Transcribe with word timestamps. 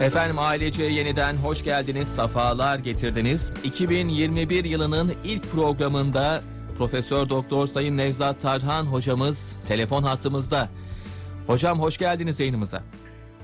Efendim 0.00 0.38
ailece 0.38 0.82
yeniden 0.84 1.36
hoş 1.36 1.64
geldiniz, 1.64 2.08
safalar 2.08 2.78
getirdiniz. 2.78 3.52
2021 3.64 4.64
yılının 4.64 5.12
ilk 5.24 5.52
programında 5.52 6.42
Profesör 6.78 7.28
Doktor 7.28 7.66
Sayın 7.66 7.96
Nevzat 7.96 8.40
Tarhan 8.40 8.84
hocamız 8.84 9.52
telefon 9.68 10.02
hattımızda. 10.02 10.68
Hocam 11.46 11.80
hoş 11.80 11.98
geldiniz 11.98 12.40
yayınımıza. 12.40 12.82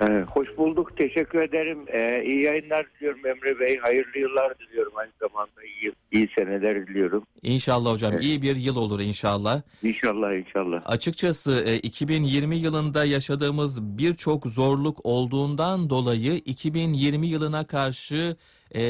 Ee, 0.02 0.24
hoş 0.28 0.48
bulduk. 0.58 0.96
Teşekkür 0.96 1.40
ederim. 1.42 1.78
Ee, 1.86 2.22
iyi 2.26 2.42
yayınlar 2.42 2.86
diliyorum 2.94 3.26
Emre 3.26 3.60
Bey. 3.60 3.78
Hayırlı 3.78 4.18
yıllar 4.18 4.58
diliyorum. 4.58 4.92
Aynı 4.96 5.12
zamanda 5.20 5.62
iyi, 5.64 5.92
iyi 6.12 6.28
seneler 6.38 6.86
diliyorum. 6.86 7.24
İnşallah 7.42 7.92
hocam 7.92 8.12
Evet. 8.12 8.24
iyi 8.24 8.42
bir 8.42 8.56
yıl 8.56 8.76
olur 8.76 9.00
inşallah. 9.00 9.62
İnşallah 9.82 10.34
inşallah. 10.34 10.82
Açıkçası 10.84 11.64
e, 11.66 11.76
2020 11.76 12.56
yılında 12.56 13.04
yaşadığımız 13.04 13.98
birçok 13.98 14.46
zorluk 14.46 14.98
olduğundan 15.04 15.90
dolayı 15.90 16.32
2020 16.34 17.26
yılına 17.26 17.66
karşı 17.66 18.36
e, 18.74 18.80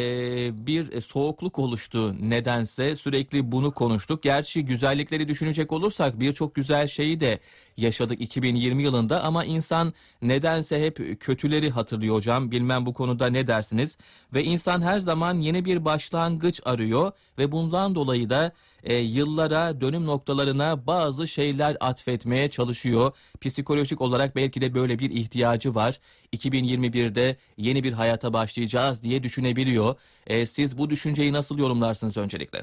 bir 0.66 1.00
soğukluk 1.00 1.58
oluştu 1.58 2.14
nedense 2.30 2.96
sürekli 2.96 3.52
bunu 3.52 3.72
konuştuk. 3.72 4.22
Gerçi 4.22 4.64
güzellikleri 4.64 5.28
düşünecek 5.28 5.72
olursak 5.72 6.20
birçok 6.20 6.54
güzel 6.54 6.86
şeyi 6.88 7.20
de 7.20 7.38
yaşadık 7.76 8.20
2020 8.20 8.82
yılında 8.82 9.22
ama 9.22 9.44
insan 9.44 9.92
nedense 10.22 10.86
hep 10.86 11.20
kötüleri 11.20 11.70
hatırlıyor 11.70 12.14
hocam. 12.14 12.50
Bilmem 12.50 12.86
bu 12.86 12.94
konuda 12.94 13.26
ne 13.26 13.46
dersiniz? 13.46 13.98
Ve 14.34 14.44
insan 14.44 14.82
her 14.82 15.00
zaman 15.00 15.34
yeni 15.34 15.64
bir 15.64 15.84
başlangıç 15.84 16.60
arıyor 16.64 17.12
ve 17.38 17.52
bundan 17.52 17.94
dolayı 17.94 18.30
da 18.30 18.52
e, 18.84 18.94
yıllara, 18.94 19.80
dönüm 19.80 20.06
noktalarına 20.06 20.86
bazı 20.86 21.28
şeyler 21.28 21.76
atfetmeye 21.80 22.50
çalışıyor. 22.50 23.12
Psikolojik 23.40 24.00
olarak 24.00 24.36
belki 24.36 24.60
de 24.60 24.74
böyle 24.74 24.98
bir 24.98 25.10
ihtiyacı 25.10 25.74
var. 25.74 26.00
2021'de 26.32 27.36
yeni 27.56 27.84
bir 27.84 27.92
hayata 27.92 28.32
başlayacağız 28.32 29.02
diye 29.02 29.22
düşünebiliyor. 29.22 29.94
E, 30.26 30.46
siz 30.46 30.78
bu 30.78 30.90
düşünceyi 30.90 31.32
nasıl 31.32 31.58
yorumlarsınız 31.58 32.16
öncelikle? 32.16 32.62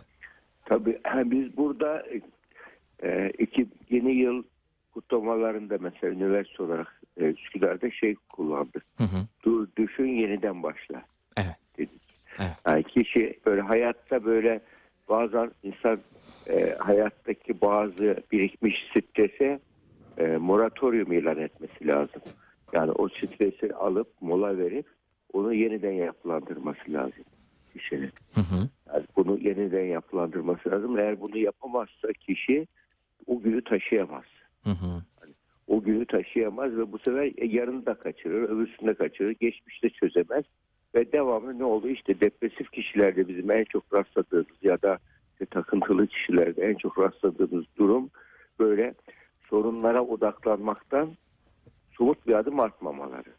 Tabii 0.65 0.99
biz 1.25 1.57
burada 1.57 2.03
e, 3.03 3.31
iki, 3.39 3.67
yeni 3.89 4.11
yıl 4.11 4.43
kutlamalarında 4.99 5.77
mesela 5.79 6.13
üniversite 6.13 6.63
olarak 6.63 7.01
e, 7.17 7.23
Üsküdar'da 7.23 7.91
şey 7.91 8.15
kullandık. 8.15 8.85
Hı 8.97 9.03
hı. 9.03 9.17
Dur, 9.43 9.67
düşün 9.77 10.07
yeniden 10.07 10.63
başla. 10.63 11.03
Evet. 11.37 11.55
Dedik. 11.77 12.01
Evet. 12.39 12.51
Yani 12.67 12.83
kişi 12.83 13.39
böyle 13.45 13.61
hayatta 13.61 14.25
böyle 14.25 14.61
bazen 15.09 15.51
insan 15.63 15.99
e, 16.49 16.75
hayattaki 16.79 17.61
bazı 17.61 18.23
birikmiş 18.31 18.75
strese 18.91 19.59
e, 20.17 20.27
moratorium 20.27 21.11
ilan 21.11 21.37
etmesi 21.37 21.87
lazım. 21.87 22.21
Yani 22.73 22.91
o 22.91 23.09
stresi 23.09 23.73
alıp 23.73 24.07
mola 24.21 24.57
verip 24.57 24.85
onu 25.33 25.53
yeniden 25.53 25.91
yapılandırması 25.91 26.93
lazım 26.93 27.23
kişinin. 27.73 28.11
Hı 28.33 28.41
hı. 28.41 28.69
Yani 28.93 29.05
bunu 29.15 29.39
yeniden 29.39 29.85
yapılandırması 29.85 30.69
lazım. 30.69 30.99
Eğer 30.99 31.21
bunu 31.21 31.37
yapamazsa 31.37 32.13
kişi 32.13 32.67
o 33.27 33.41
günü 33.41 33.63
taşıyamaz. 33.63 34.23
Hı 34.63 34.69
hı. 34.69 35.03
O 35.67 35.81
günü 35.81 36.05
taşıyamaz 36.05 36.77
ve 36.77 36.91
bu 36.91 36.99
sefer 36.99 37.45
yarını 37.45 37.85
da 37.85 37.93
kaçırır, 37.93 38.49
öbürsünü 38.49 38.87
de 38.89 38.93
kaçırır, 38.93 39.31
geçmişte 39.31 39.89
çözemez. 39.89 40.45
Ve 40.95 41.11
devamlı 41.11 41.59
ne 41.59 41.63
oldu? 41.63 41.89
İşte 41.89 42.19
depresif 42.19 42.71
kişilerde 42.71 43.27
bizim 43.27 43.51
en 43.51 43.63
çok 43.63 43.93
rastladığımız 43.93 44.63
ya 44.63 44.81
da 44.81 44.99
işte 45.31 45.45
takıntılı 45.45 46.07
kişilerde 46.07 46.65
en 46.65 46.75
çok 46.75 46.99
rastladığımız 46.99 47.65
durum 47.77 48.09
böyle 48.59 48.93
sorunlara 49.49 50.05
odaklanmaktan 50.05 51.17
somut 51.97 52.27
bir 52.27 52.33
adım 52.33 52.59
atmamaları. 52.59 53.29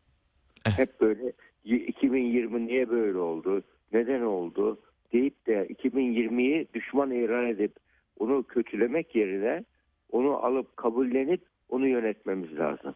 Evet. 0.66 0.78
Hep 0.78 1.00
böyle 1.00 1.32
y- 1.64 1.86
2020 1.86 2.66
niye 2.66 2.90
böyle 2.90 3.18
oldu, 3.18 3.62
neden 3.92 4.20
oldu 4.22 4.80
deyip 5.12 5.46
de 5.46 5.66
2020'yi 5.68 6.68
düşman 6.74 7.10
ilan 7.10 7.46
edip 7.46 7.72
onu 8.18 8.42
kötülemek 8.42 9.14
yerine 9.16 9.64
onu 10.12 10.44
alıp 10.44 10.76
kabullenip 10.76 11.40
onu 11.68 11.88
yönetmemiz 11.88 12.58
lazım. 12.58 12.94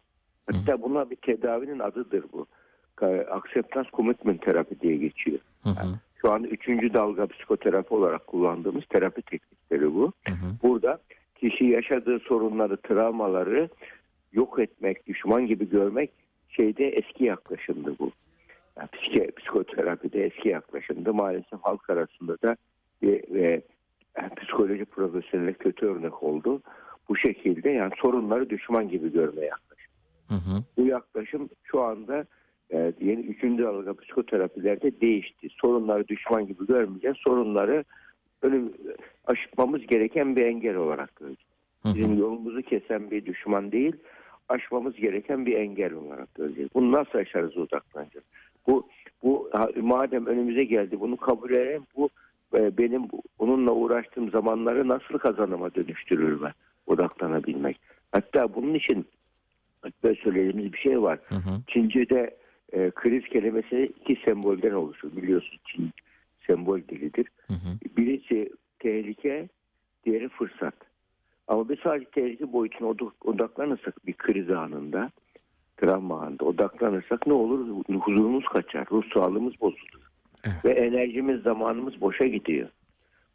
Hatta 0.51 0.81
buna 0.81 1.09
bir 1.09 1.15
tedavinin 1.15 1.79
adıdır 1.79 2.25
bu. 2.33 2.47
Acceptance 3.31 3.89
Commitment 3.93 4.41
terapi 4.41 4.79
diye 4.79 4.97
geçiyor. 4.97 5.39
Hı 5.63 5.69
hı. 5.69 5.99
Şu 6.21 6.31
an 6.31 6.43
üçüncü 6.43 6.93
dalga 6.93 7.27
psikoterapi 7.27 7.93
olarak 7.93 8.27
kullandığımız 8.27 8.85
terapi 8.85 9.21
teknikleri 9.21 9.93
bu. 9.93 10.13
Hı 10.27 10.33
hı. 10.33 10.47
Burada 10.63 10.99
kişi 11.35 11.65
yaşadığı 11.65 12.19
sorunları, 12.19 12.77
travmaları 12.77 13.69
yok 14.33 14.59
etmek, 14.59 15.07
düşman 15.07 15.47
gibi 15.47 15.69
görmek 15.69 16.11
şeyde 16.49 16.89
eski 16.89 17.23
yaklaşımdı 17.23 17.95
bu. 17.99 18.11
Yani 18.77 18.87
psike, 18.87 19.31
psikoterapide 19.31 20.25
eski 20.25 20.49
yaklaşımdı. 20.49 21.13
Maalesef 21.13 21.59
halk 21.61 21.89
arasında 21.89 22.41
da 22.41 22.57
bir, 23.01 23.33
ve 23.33 23.61
yani 24.17 24.35
psikoloji 24.35 24.85
profesyoneli 24.85 25.53
kötü 25.53 25.85
örnek 25.85 26.23
oldu. 26.23 26.61
Bu 27.09 27.17
şekilde 27.17 27.69
yani 27.69 27.91
sorunları 27.97 28.49
düşman 28.49 28.89
gibi 28.89 29.13
görmeye 29.13 29.45
yaklaşım. 29.45 29.93
Hı 30.27 30.35
hı. 30.35 30.63
Bu 30.77 30.85
yaklaşım 30.85 31.49
şu 31.63 31.81
anda 31.81 32.25
e, 32.73 32.93
yeni 33.01 33.21
üçüncü 33.21 33.63
dalga 33.63 33.93
psikoterapilerde 33.93 35.01
değişti. 35.01 35.47
Sorunları 35.61 36.07
düşman 36.07 36.47
gibi 36.47 36.67
görmeyeceğiz. 36.67 37.17
Sorunları 37.17 37.83
önüm, 38.41 38.73
aşmamız 39.25 39.87
gereken 39.87 40.35
bir 40.35 40.45
engel 40.45 40.75
olarak 40.75 41.15
göreceğiz. 41.15 41.49
Hı 41.83 41.89
hı. 41.89 41.95
Bizim 41.95 42.19
yolumuzu 42.19 42.61
kesen 42.61 43.11
bir 43.11 43.25
düşman 43.25 43.71
değil, 43.71 43.95
aşmamız 44.49 44.95
gereken 44.95 45.45
bir 45.45 45.55
engel 45.55 45.93
olarak 45.93 46.35
göreceğiz. 46.35 46.69
Bunu 46.73 46.91
nasıl 46.91 47.19
aşarız 47.19 47.57
odaklanacağız. 47.57 48.25
Bu, 48.67 48.87
bu 49.23 49.49
madem 49.81 50.25
önümüze 50.25 50.63
geldi 50.63 50.99
bunu 50.99 51.17
kabul 51.17 51.51
edelim. 51.51 51.83
Bu 51.95 52.09
e, 52.53 52.77
benim 52.77 53.03
onunla 53.39 53.71
uğraştığım 53.71 54.29
zamanları 54.29 54.87
nasıl 54.87 55.17
kazanıma 55.17 55.75
dönüştürür 55.75 56.41
ben 56.41 56.53
odaklanabilmek. 56.87 57.79
Hatta 58.11 58.55
bunun 58.55 58.73
için 58.73 59.05
hatta 59.81 60.15
söylediğimiz 60.15 60.73
bir 60.73 60.77
şey 60.77 61.01
var. 61.01 61.19
Hı 61.25 61.35
hı. 61.35 61.61
Çince'de 61.67 62.37
e, 62.73 62.91
kriz 62.91 63.23
kelimesi 63.23 63.91
iki 64.01 64.21
sembolden 64.25 64.71
oluşur. 64.71 65.17
Biliyorsun 65.17 65.59
Çin 65.65 65.91
sembol 66.47 66.79
dilidir. 66.79 67.27
Hı 67.47 67.53
hı. 67.53 67.97
Birisi 67.97 68.49
tehlike, 68.79 69.49
diğeri 70.05 70.29
fırsat. 70.29 70.75
Ama 71.47 71.69
biz 71.69 71.79
sadece 71.79 72.09
tehlike 72.09 72.53
boyutuna 72.53 72.87
odak- 72.89 73.25
odaklanırsak 73.25 74.07
bir 74.07 74.13
kriz 74.13 74.49
anında, 74.51 75.11
travma 75.77 76.21
anında 76.21 76.45
odaklanırsak 76.45 77.27
ne 77.27 77.33
olur? 77.33 77.83
Huzurumuz 77.99 78.45
kaçar, 78.45 78.87
ruh 78.91 79.03
sağlığımız 79.13 79.61
bozulur. 79.61 80.05
Evet. 80.43 80.65
Ve 80.65 80.71
enerjimiz, 80.71 81.41
zamanımız 81.41 82.01
boşa 82.01 82.25
gidiyor. 82.25 82.69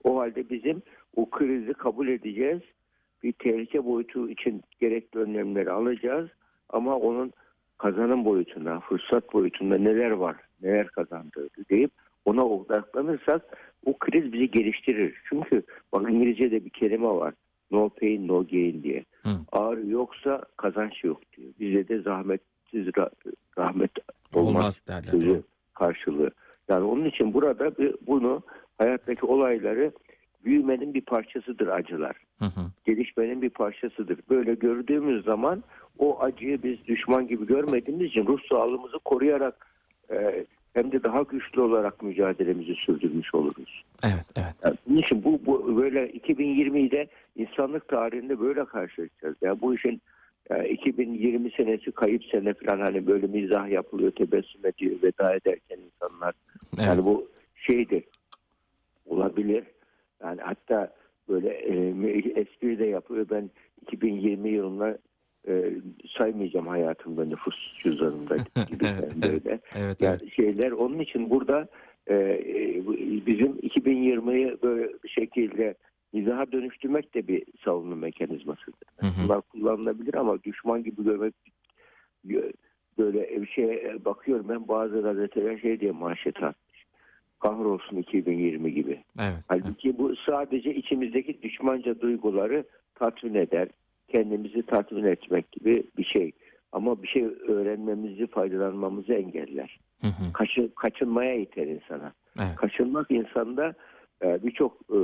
O 0.04 0.18
halde 0.18 0.50
bizim 0.50 0.82
o 1.16 1.30
krizi 1.30 1.72
kabul 1.72 2.08
edeceğiz. 2.08 2.60
Bir 3.22 3.32
tehlike 3.32 3.84
boyutu 3.84 4.30
için 4.30 4.62
gerekli 4.80 5.18
önlemleri 5.20 5.70
alacağız. 5.70 6.28
Ama 6.68 6.96
onun 6.96 7.32
kazanım 7.78 8.24
boyutuna, 8.24 8.80
fırsat 8.80 9.32
boyutunda 9.32 9.78
neler 9.78 10.10
var, 10.10 10.36
neler 10.62 10.86
kazandırdı 10.88 11.68
deyip 11.70 11.90
ona 12.24 12.46
odaklanırsak 12.46 13.42
o 13.86 13.98
kriz 13.98 14.32
bizi 14.32 14.50
geliştirir. 14.50 15.14
Çünkü 15.28 15.62
bak 15.92 16.10
İngilizce'de 16.10 16.64
bir 16.64 16.70
kelime 16.70 17.08
var. 17.08 17.34
No 17.70 17.88
pain 17.88 18.28
no 18.28 18.46
gain 18.46 18.82
diye. 18.82 19.04
Hı. 19.22 19.28
Ağrı 19.52 19.86
yoksa 19.86 20.42
kazanç 20.56 21.04
yok 21.04 21.20
diyor. 21.36 21.48
Bizde 21.60 21.88
de 21.88 22.00
zahmetsiz 22.02 22.86
ra- 22.88 23.10
rahmet 23.58 23.90
olmaz, 24.34 24.48
Olmaz 24.48 24.80
derler. 24.88 25.10
sözü 25.10 25.42
karşılığı. 25.74 26.30
Yani 26.68 26.84
onun 26.84 27.04
için 27.04 27.34
burada 27.34 27.78
bir- 27.78 27.94
bunu 28.06 28.42
hayattaki 28.78 29.26
olayları 29.26 29.92
büyümenin 30.44 30.94
bir 30.94 31.00
parçasıdır 31.00 31.66
acılar. 31.66 32.16
Hı 32.40 32.44
hı. 32.44 32.60
Gelişmenin 32.84 33.42
bir 33.42 33.50
parçasıdır. 33.50 34.18
Böyle 34.30 34.54
gördüğümüz 34.54 35.24
zaman 35.24 35.64
o 35.98 36.20
acıyı 36.20 36.62
biz 36.62 36.86
düşman 36.86 37.28
gibi 37.28 37.46
görmediğimiz 37.46 38.06
için 38.06 38.26
ruh 38.26 38.40
sağlığımızı 38.48 38.98
koruyarak 38.98 39.66
e, 40.10 40.44
hem 40.74 40.92
de 40.92 41.02
daha 41.02 41.22
güçlü 41.22 41.60
olarak 41.60 42.02
mücadelemizi 42.02 42.74
sürdürmüş 42.74 43.34
oluruz. 43.34 43.84
Evet, 44.02 44.26
evet. 44.36 44.54
Yani 44.64 44.76
bunun 44.86 44.98
için 44.98 45.24
bu, 45.24 45.40
bu 45.46 45.76
böyle 45.76 46.10
2020'de 46.10 47.08
insanlık 47.36 47.88
tarihinde 47.88 48.40
böyle 48.40 48.64
karşılaşacağız. 48.64 49.36
Yani 49.42 49.60
bu 49.60 49.74
işin 49.74 50.02
e, 50.50 50.68
2020 50.68 51.50
senesi 51.50 51.92
kayıp 51.92 52.24
sene 52.24 52.54
falan 52.54 52.80
hani 52.80 53.06
böyle 53.06 53.26
mizah 53.26 53.68
yapılıyor, 53.68 54.10
tebessüm 54.10 54.66
ediyor 54.66 54.96
veda 55.02 55.34
ederken 55.34 55.78
insanlar. 55.86 56.34
Evet. 56.78 56.86
Yani 56.86 57.04
bu 57.04 57.28
şeydir 57.54 58.04
olabilir. 59.06 59.64
Yani 60.22 60.40
hatta 60.40 60.92
böyle 61.30 61.48
e, 61.48 62.40
espri 62.40 62.78
de 62.78 62.86
yapıyor. 62.86 63.26
Ben 63.30 63.50
2020 63.82 64.50
yılında 64.50 64.98
e, 65.48 65.72
saymayacağım 66.18 66.66
hayatımda 66.66 67.24
nüfus 67.24 67.54
cüzdanımda 67.82 68.36
gibi 68.68 68.84
Evet, 68.86 69.14
böyle. 69.22 69.40
Evet, 69.44 69.60
evet. 69.74 70.00
Yani 70.02 70.30
şeyler 70.30 70.70
onun 70.70 70.98
için 70.98 71.30
burada 71.30 71.68
e, 72.06 72.14
e, 72.14 72.82
bizim 73.26 73.52
2020'yi 73.52 74.56
böyle 74.62 74.88
bir 75.04 75.08
şekilde 75.08 75.74
mizaha 76.12 76.52
dönüştürmek 76.52 77.14
de 77.14 77.28
bir 77.28 77.44
savunma. 77.64 78.06
Hı 78.06 79.06
hı. 79.06 79.10
Bunlar 79.24 79.40
kullanılabilir 79.40 80.14
ama 80.14 80.42
düşman 80.42 80.84
gibi 80.84 81.04
görmek 81.04 81.34
böyle 82.98 83.42
bir 83.42 83.46
şeye 83.46 84.04
bakıyorum 84.04 84.48
ben 84.48 84.68
bazı 84.68 85.02
gazeteler 85.02 85.58
şey 85.58 85.80
diye 85.80 85.92
manşet 85.92 86.42
atmış. 86.42 86.69
Kahrolsun 87.60 87.96
2020 87.96 88.74
gibi. 88.74 88.90
Evet. 88.90 89.04
evet. 89.18 89.44
Halbuki 89.48 89.98
bu 89.98 90.16
sadece 90.26 90.74
içimizdeki 90.74 91.42
düşmanca 91.42 92.00
duyguları 92.00 92.64
tatmin 92.94 93.34
eder. 93.34 93.68
Kendimizi 94.08 94.62
tatmin 94.62 95.04
etmek 95.04 95.52
gibi 95.52 95.84
bir 95.98 96.04
şey. 96.04 96.32
Ama 96.72 97.02
bir 97.02 97.08
şey 97.08 97.24
öğrenmemizi, 97.48 98.26
faydalanmamızı 98.26 99.12
engeller. 99.12 99.78
Hı 100.00 100.06
hı. 100.06 100.32
Kaçın, 100.32 100.72
kaçınmaya 100.76 101.34
iter 101.34 101.66
insana. 101.66 102.12
Evet. 102.38 102.56
Kaçınmak 102.56 103.10
insanda 103.10 103.74
e, 104.24 104.42
birçok 104.42 104.76
e, 104.90 104.98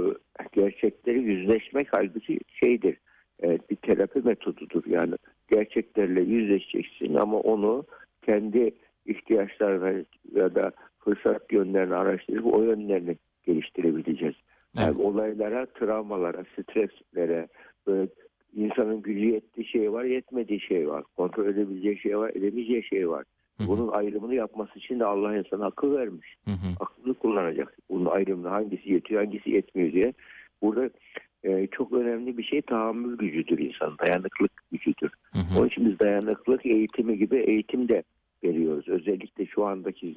gerçekleri 0.53 1.23
yüzleşmek 1.23 1.88
halbuki 1.91 2.41
şeydir. 2.61 2.97
e, 3.43 3.58
bir 3.70 3.76
terapi 3.76 4.20
metodudur. 4.20 4.82
Yani 4.87 5.14
gerçeklerle 5.50 6.20
yüzleşeceksin 6.20 7.14
ama 7.14 7.41
onu 7.41 7.85
kendi 8.26 8.75
ihtiyaçlarına 9.06 10.05
ya 10.35 10.55
da 10.55 10.73
fırsat 11.06 11.53
yönlerini 11.53 11.94
araştırıp 11.94 12.47
o 12.47 12.62
yönlerini 12.62 13.17
geliştirebileceğiz. 13.47 14.35
Yani 14.76 14.94
Evet. 14.97 15.06
olaylara, 15.06 15.67
travmalara, 15.67 16.44
streslere, 16.44 17.49
böyle 17.87 18.08
insanın 18.55 19.03
gücü 19.03 19.25
yettiği 19.25 19.67
şey 19.67 19.93
var, 19.93 20.05
yetmediği 20.05 20.61
şey 20.61 20.88
var. 20.88 21.05
Kontrol 21.17 21.47
edebileceği 21.47 21.99
şey 21.99 22.19
var, 22.19 22.31
edemeyeceği 22.35 22.85
şey 22.85 23.08
var. 23.08 23.25
Hı 23.58 23.64
hı. 23.64 23.69
Bunun 23.69 23.88
ayrımını 23.88 24.35
yapması 24.35 24.79
için 24.79 25.00
de 25.00 25.05
Allah 25.05 25.37
insana 25.37 25.67
akıl 25.67 25.97
vermiş. 25.97 26.35
Hı 26.44 26.50
hı. 26.50 26.69
Aklını 26.81 27.14
kullanacak. 27.14 27.79
Bunun 27.91 28.06
ayrımını 28.06 28.49
hangisi 28.49 28.93
yetiyor, 28.93 29.25
hangisi 29.25 29.50
yetmiyor 29.50 29.93
diye. 29.93 30.12
Burada 30.62 30.91
e, 31.44 31.67
çok 31.67 31.93
önemli 31.93 32.38
bir 32.38 32.44
şey 32.44 32.62
tahammül 32.62 33.19
gücüdür 33.19 33.58
insan, 33.58 33.99
dayanıklık 33.99 34.53
gücüdür. 34.73 35.11
Hı 35.32 35.38
hı. 35.38 35.58
Onun 35.58 35.67
için 35.67 35.91
biz 35.91 35.99
dayanıklık 35.99 36.67
eğitimi 36.67 37.19
gibi 37.19 37.37
eğitim 37.37 37.88
de 37.88 38.03
veriyoruz. 38.44 38.88
Özellikle 38.88 39.47
şu 39.47 39.64
andaki 39.64 40.17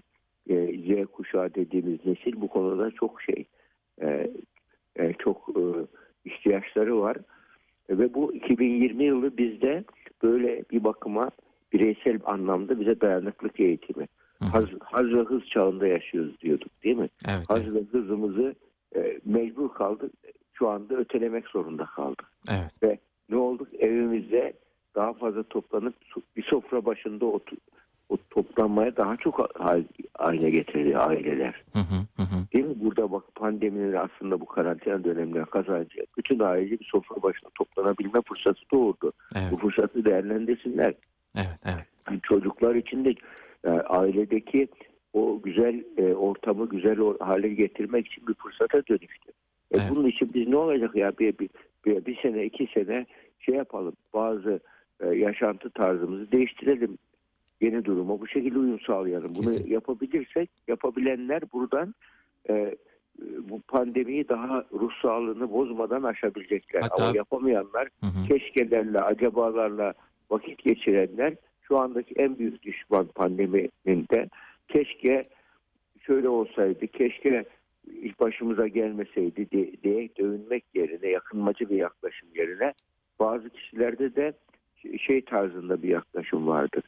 e, 0.50 0.78
Z 0.78 1.06
kuşağı 1.06 1.56
dediğimiz 1.56 2.06
nesil 2.06 2.42
bu 2.42 2.48
konuda 2.48 2.92
çok 2.92 3.22
şey, 3.22 3.46
e, 4.01 4.31
e, 4.96 5.13
çok 5.13 5.50
e, 5.50 5.62
ihtiyaçları 6.25 7.00
var. 7.00 7.18
Ve 7.90 8.13
bu 8.13 8.34
2020 8.34 9.04
yılı 9.04 9.38
bizde 9.38 9.84
böyle 10.24 10.63
bir 10.72 10.84
bakıma 10.84 11.30
bireysel 11.74 12.19
anlamda 12.25 12.80
bize 12.80 13.01
dayanıklık 13.01 13.60
eğitimi. 13.60 14.07
Hı 14.40 14.46
hı. 14.46 14.50
Haz, 14.50 14.66
haz 14.81 15.06
ve 15.06 15.22
hız 15.22 15.46
çağında 15.46 15.88
yaşıyoruz 15.88 16.42
diyorduk 16.42 16.84
değil 16.84 16.98
mi? 16.98 17.10
Evet. 17.28 17.50
Haz 17.50 17.62
Evet. 17.62 17.74
ve 17.74 18.00
hızımızı 18.00 18.56
e, 18.96 19.19
mecbur 19.25 19.69
kaldık. 19.69 20.12
Şu 20.54 20.69
anda 20.69 20.96
ötelemek 20.96 21.48
zorunda 21.48 21.86
kaldık. 21.86 22.31
Evet. 22.50 22.84
Ve 22.84 23.00
ne 23.30 23.36
olduk? 23.36 23.68
Evimizde 23.80 24.54
daha 24.96 25.13
fazla 25.13 25.44
toplanıp 25.44 25.96
bir 26.38 26.44
sofra 26.44 26.86
başında 26.86 27.25
otur, 27.25 27.57
o 28.10 28.18
toplanmaya 28.30 28.96
daha 28.98 29.18
çok 29.18 29.60
hal- 29.60 29.84
haline 30.19 30.50
getirdi 30.50 30.98
aileler. 30.98 31.63
Hı 31.74 31.80
hı. 31.80 32.24
Hı. 32.24 32.54
Değil 32.54 32.66
mi? 32.66 32.74
Burada 32.75 33.12
bak 33.12 33.24
pandeminin 33.36 33.94
aslında 33.94 34.42
bu 34.42 34.45
karantina 34.45 35.04
döneminde 35.04 35.45
kazancı 35.45 36.06
bütün 36.18 36.39
ailece 36.39 36.80
bir 36.80 36.86
sofra 36.86 37.24
başında 37.24 37.50
toplanabilme 37.56 38.21
fırsatı 38.27 38.62
doğurdu. 38.71 39.12
Evet. 39.36 39.51
Bu 39.51 39.57
fırsatı 39.57 40.06
değerlendirsinler. 40.06 40.94
Evet. 41.36 41.60
Evet. 41.66 41.86
Yani 42.10 42.19
çocuklar 42.24 42.75
için 42.75 43.06
de 43.06 43.16
e, 43.63 43.69
ailedeki 43.69 44.68
o 45.13 45.42
güzel 45.44 45.83
e, 45.98 46.13
ortamı 46.13 46.69
güzel 46.69 46.98
hale 47.19 47.50
getirmek 47.50 48.07
için 48.07 48.27
bir 48.27 48.33
fırsata 48.33 48.88
dönüştü. 48.88 49.31
E, 49.72 49.77
Evet. 49.77 49.86
Bunun 49.89 50.07
için 50.07 50.33
biz 50.33 50.48
ne 50.48 50.57
olacak 50.57 50.95
ya 50.95 51.12
bir, 51.19 51.38
bir, 51.38 51.50
bir, 51.86 52.06
bir 52.06 52.22
sene 52.22 52.45
iki 52.45 52.68
sene 52.74 53.06
şey 53.39 53.56
yapalım 53.56 53.94
bazı 54.13 54.60
e, 55.00 55.07
yaşantı 55.07 55.69
tarzımızı 55.69 56.31
değiştirelim. 56.31 56.98
Yeni 57.61 57.85
duruma 57.85 58.19
bu 58.21 58.27
şekilde 58.27 58.59
uyum 58.59 58.79
sağlayalım. 58.79 59.35
Bunu 59.35 59.45
Kesin. 59.45 59.67
yapabilirsek 59.67 60.50
yapabilenler 60.67 61.41
buradan 61.53 61.95
e, 62.50 62.53
e, 62.53 62.75
bu 63.50 63.61
pandemiyi 63.61 64.29
daha 64.29 64.65
ruh 64.73 64.91
sağlığını 65.01 65.51
bozmadan 65.51 66.03
aşabilecekler. 66.03 66.81
Hatta- 66.81 67.03
Ama 67.03 67.17
yapamayanlar 67.17 67.88
Hı 68.01 68.06
hı. 68.07 68.27
keşkelerle, 68.27 69.01
acabalarla 69.01 69.94
vakit 70.29 70.63
geçirenler 70.63 71.33
şu 71.61 71.77
andaki 71.77 72.13
en 72.17 72.38
büyük 72.39 72.63
düşman 72.63 73.07
pandeminin 73.07 74.05
de 74.12 74.29
keşke 74.67 75.21
şöyle 76.01 76.29
olsaydı, 76.29 76.88
keşke 76.88 77.45
ilk 77.88 78.19
başımıza 78.19 78.67
gelmeseydi 78.67 79.51
diye, 79.51 79.71
diye 79.83 80.09
dövünmek 80.15 80.63
yerine, 80.73 81.07
yakınmacı 81.07 81.69
bir 81.69 81.75
yaklaşım 81.75 82.29
yerine 82.35 82.73
bazı 83.19 83.50
kişilerde 83.50 84.15
de 84.15 84.33
şey 85.00 85.21
tarzında 85.21 85.83
bir 85.83 85.89
yaklaşım 85.89 86.47
vardır. 86.47 86.83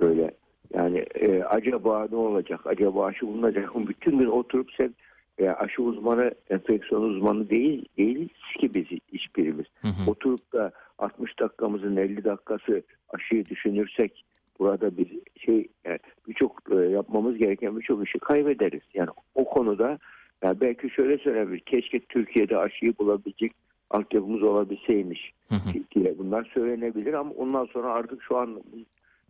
Böyle 0.00 0.30
yani 0.74 0.98
e, 0.98 1.42
acaba 1.42 2.08
ne 2.10 2.16
olacak, 2.16 2.60
acaba 2.64 3.04
aşı 3.04 3.26
bulunacak 3.26 3.76
mı? 3.76 3.88
Bütün 3.88 4.18
gün 4.18 4.26
oturup 4.26 4.70
sen 4.76 4.94
e, 5.38 5.48
aşı 5.48 5.82
uzmanı, 5.82 6.34
enfeksiyon 6.50 7.02
uzmanı 7.02 7.50
değil, 7.50 7.84
değiliz 7.98 8.28
ki 8.60 8.74
biz 8.74 8.86
hiçbirimiz 9.12 9.66
Hı 9.80 9.88
hı. 9.88 10.10
oturup 10.10 10.52
da 10.52 10.72
60 10.98 11.38
dakikamızın 11.40 11.96
50 11.96 12.24
dakikası 12.24 12.82
aşıyı 13.08 13.44
düşünürsek 13.44 14.24
burada 14.58 14.96
bir 14.96 15.20
şey 15.36 15.68
yani 15.84 15.98
birçok 16.28 16.62
e, 16.70 16.74
yapmamız 16.74 17.38
gereken 17.38 17.76
birçok 17.76 18.06
işi 18.06 18.18
kaybederiz. 18.18 18.82
Yani 18.94 19.10
o 19.34 19.44
konuda 19.44 19.98
yani 20.42 20.60
belki 20.60 20.90
şöyle 20.90 21.18
söylenebilir. 21.18 21.60
Keşke 21.60 22.00
Türkiye'de 22.00 22.58
aşıyı 22.58 22.98
bulabilecek 22.98 23.52
altyapımız 23.90 24.42
olabilseymiş 24.42 25.32
Hı 25.48 25.54
hı. 25.54 25.68
diye 25.94 26.18
bunlar 26.18 26.50
söylenebilir 26.54 27.14
ama 27.14 27.30
ondan 27.30 27.64
sonra 27.64 27.92
artık 27.92 28.22
şu 28.22 28.36
an 28.36 28.62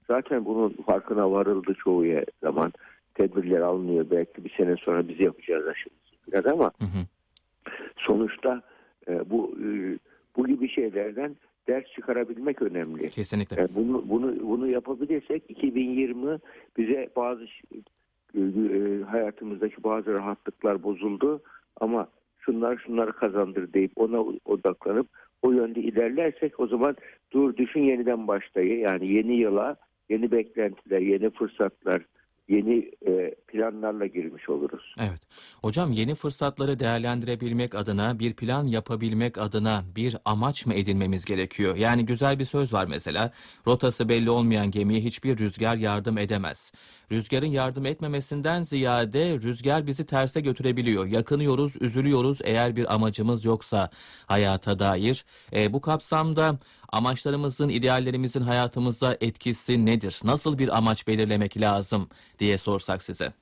zaten 0.09 0.45
bunun 0.45 0.71
farkına 0.87 1.31
varıldı 1.31 1.75
çoğu 1.85 2.05
zaman. 2.43 2.73
Tedbirler 3.15 3.61
alınıyor. 3.61 4.07
Belki 4.11 4.45
bir 4.45 4.51
sene 4.51 4.77
sonra 4.77 5.09
biz 5.09 5.21
yapacağız 5.21 5.67
aşımızı 5.67 6.33
biraz 6.33 6.47
ama 6.47 6.73
Hı 6.79 6.85
hı. 6.85 7.05
sonuçta 7.97 8.63
e, 9.09 9.31
bu 9.31 9.57
e, 9.65 9.99
bu 10.37 10.47
gibi 10.47 10.69
şeylerden 10.69 11.37
ders 11.69 11.85
çıkarabilmek 11.95 12.63
önemli. 12.63 13.11
Kesinlikle. 13.11 13.63
E, 13.63 13.75
bunu 13.75 14.05
bunu 14.07 14.37
bunu 14.41 14.69
yapabilirsek 14.69 15.43
2020 15.49 16.39
bize 16.77 17.09
bazı 17.17 17.45
e, 17.45 18.41
e, 18.41 19.03
hayatımızdaki 19.03 19.85
bazı 19.85 20.15
rahatlıklar 20.15 20.83
bozuldu 20.83 21.41
ama 21.81 22.09
şunlar 22.39 22.77
şunları 22.77 23.13
kazandır 23.13 23.73
deyip 23.73 23.93
ona 23.97 24.21
odaklanıp 24.45 25.07
o 25.43 25.51
yönde 25.53 25.81
ilerlersek 25.81 26.61
o 26.61 26.67
zaman 26.67 26.97
dur 27.33 27.57
düşün 27.57 27.81
yeniden 27.81 28.29
başlayı 28.29 28.79
yani 28.79 29.07
yeni 29.13 29.37
yıla 29.37 29.77
yeni 30.09 30.33
beklentiler, 30.33 31.01
yeni 31.01 31.31
fırsatlar, 31.31 32.03
yeni 32.49 32.91
e, 33.07 33.35
planlarla 33.49 34.07
girmiş 34.07 34.49
oluruz. 34.49 34.95
Evet. 35.01 35.21
Hocam 35.63 35.93
yeni 35.93 36.15
fırsatları 36.15 36.79
değerlendirebilmek 36.79 37.75
adına, 37.75 38.19
bir 38.19 38.35
plan 38.35 38.65
yapabilmek 38.65 39.39
adına 39.39 39.83
bir 39.97 40.17
amaç 40.25 40.67
mı 40.67 40.75
edinmemiz 40.75 41.25
gerekiyor? 41.25 41.77
Yani 41.77 42.07
güzel 42.07 42.39
bir 42.39 42.45
söz 42.45 42.73
var 42.73 42.87
mesela. 42.91 43.33
Rotası 43.67 44.09
belli 44.09 44.31
olmayan 44.31 44.71
gemiye 44.71 45.01
hiçbir 45.01 45.39
rüzgar 45.39 45.77
yardım 45.77 46.19
edemez. 46.19 46.73
Rüzgarın 47.13 47.47
yardım 47.47 47.87
etmemesinden 47.87 48.63
ziyade 48.63 49.35
rüzgar 49.35 49.87
bizi 49.87 50.07
terse 50.07 50.41
götürebiliyor. 50.41 51.07
Yakınıyoruz, 51.07 51.77
üzülüyoruz 51.81 52.41
eğer 52.45 52.77
bir 52.77 52.95
amacımız 52.95 53.45
yoksa 53.45 53.91
hayata 54.27 54.79
dair. 54.79 55.25
E, 55.53 55.73
bu 55.73 55.81
kapsamda 55.81 56.59
amaçlarımızın, 56.93 57.69
ideallerimizin 57.69 58.41
hayatımıza 58.41 59.17
etkisi 59.21 59.87
nedir? 59.87 60.21
Nasıl 60.25 60.59
bir 60.59 60.77
amaç 60.79 61.09
belirlemek 61.09 61.61
lazım 61.61 62.09
diye 62.39 62.59
sorsak 62.59 63.03
size. 63.03 63.33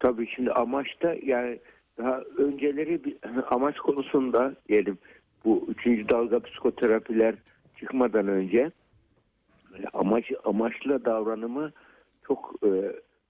Tabii 0.00 0.28
şimdi 0.36 0.52
amaçta 0.52 1.14
yani 1.22 1.58
daha 1.98 2.20
önceleri 2.38 3.04
bir 3.04 3.16
amaç 3.50 3.76
konusunda 3.76 4.54
diyelim 4.68 4.98
bu 5.44 5.66
üçüncü 5.68 6.08
dalga 6.08 6.40
psikoterapiler 6.40 7.34
çıkmadan 7.80 8.28
önce 8.28 8.70
amaç 9.92 10.24
amaçlı 10.44 11.04
davranımı 11.04 11.72
çok 12.26 12.54
e, 12.62 12.68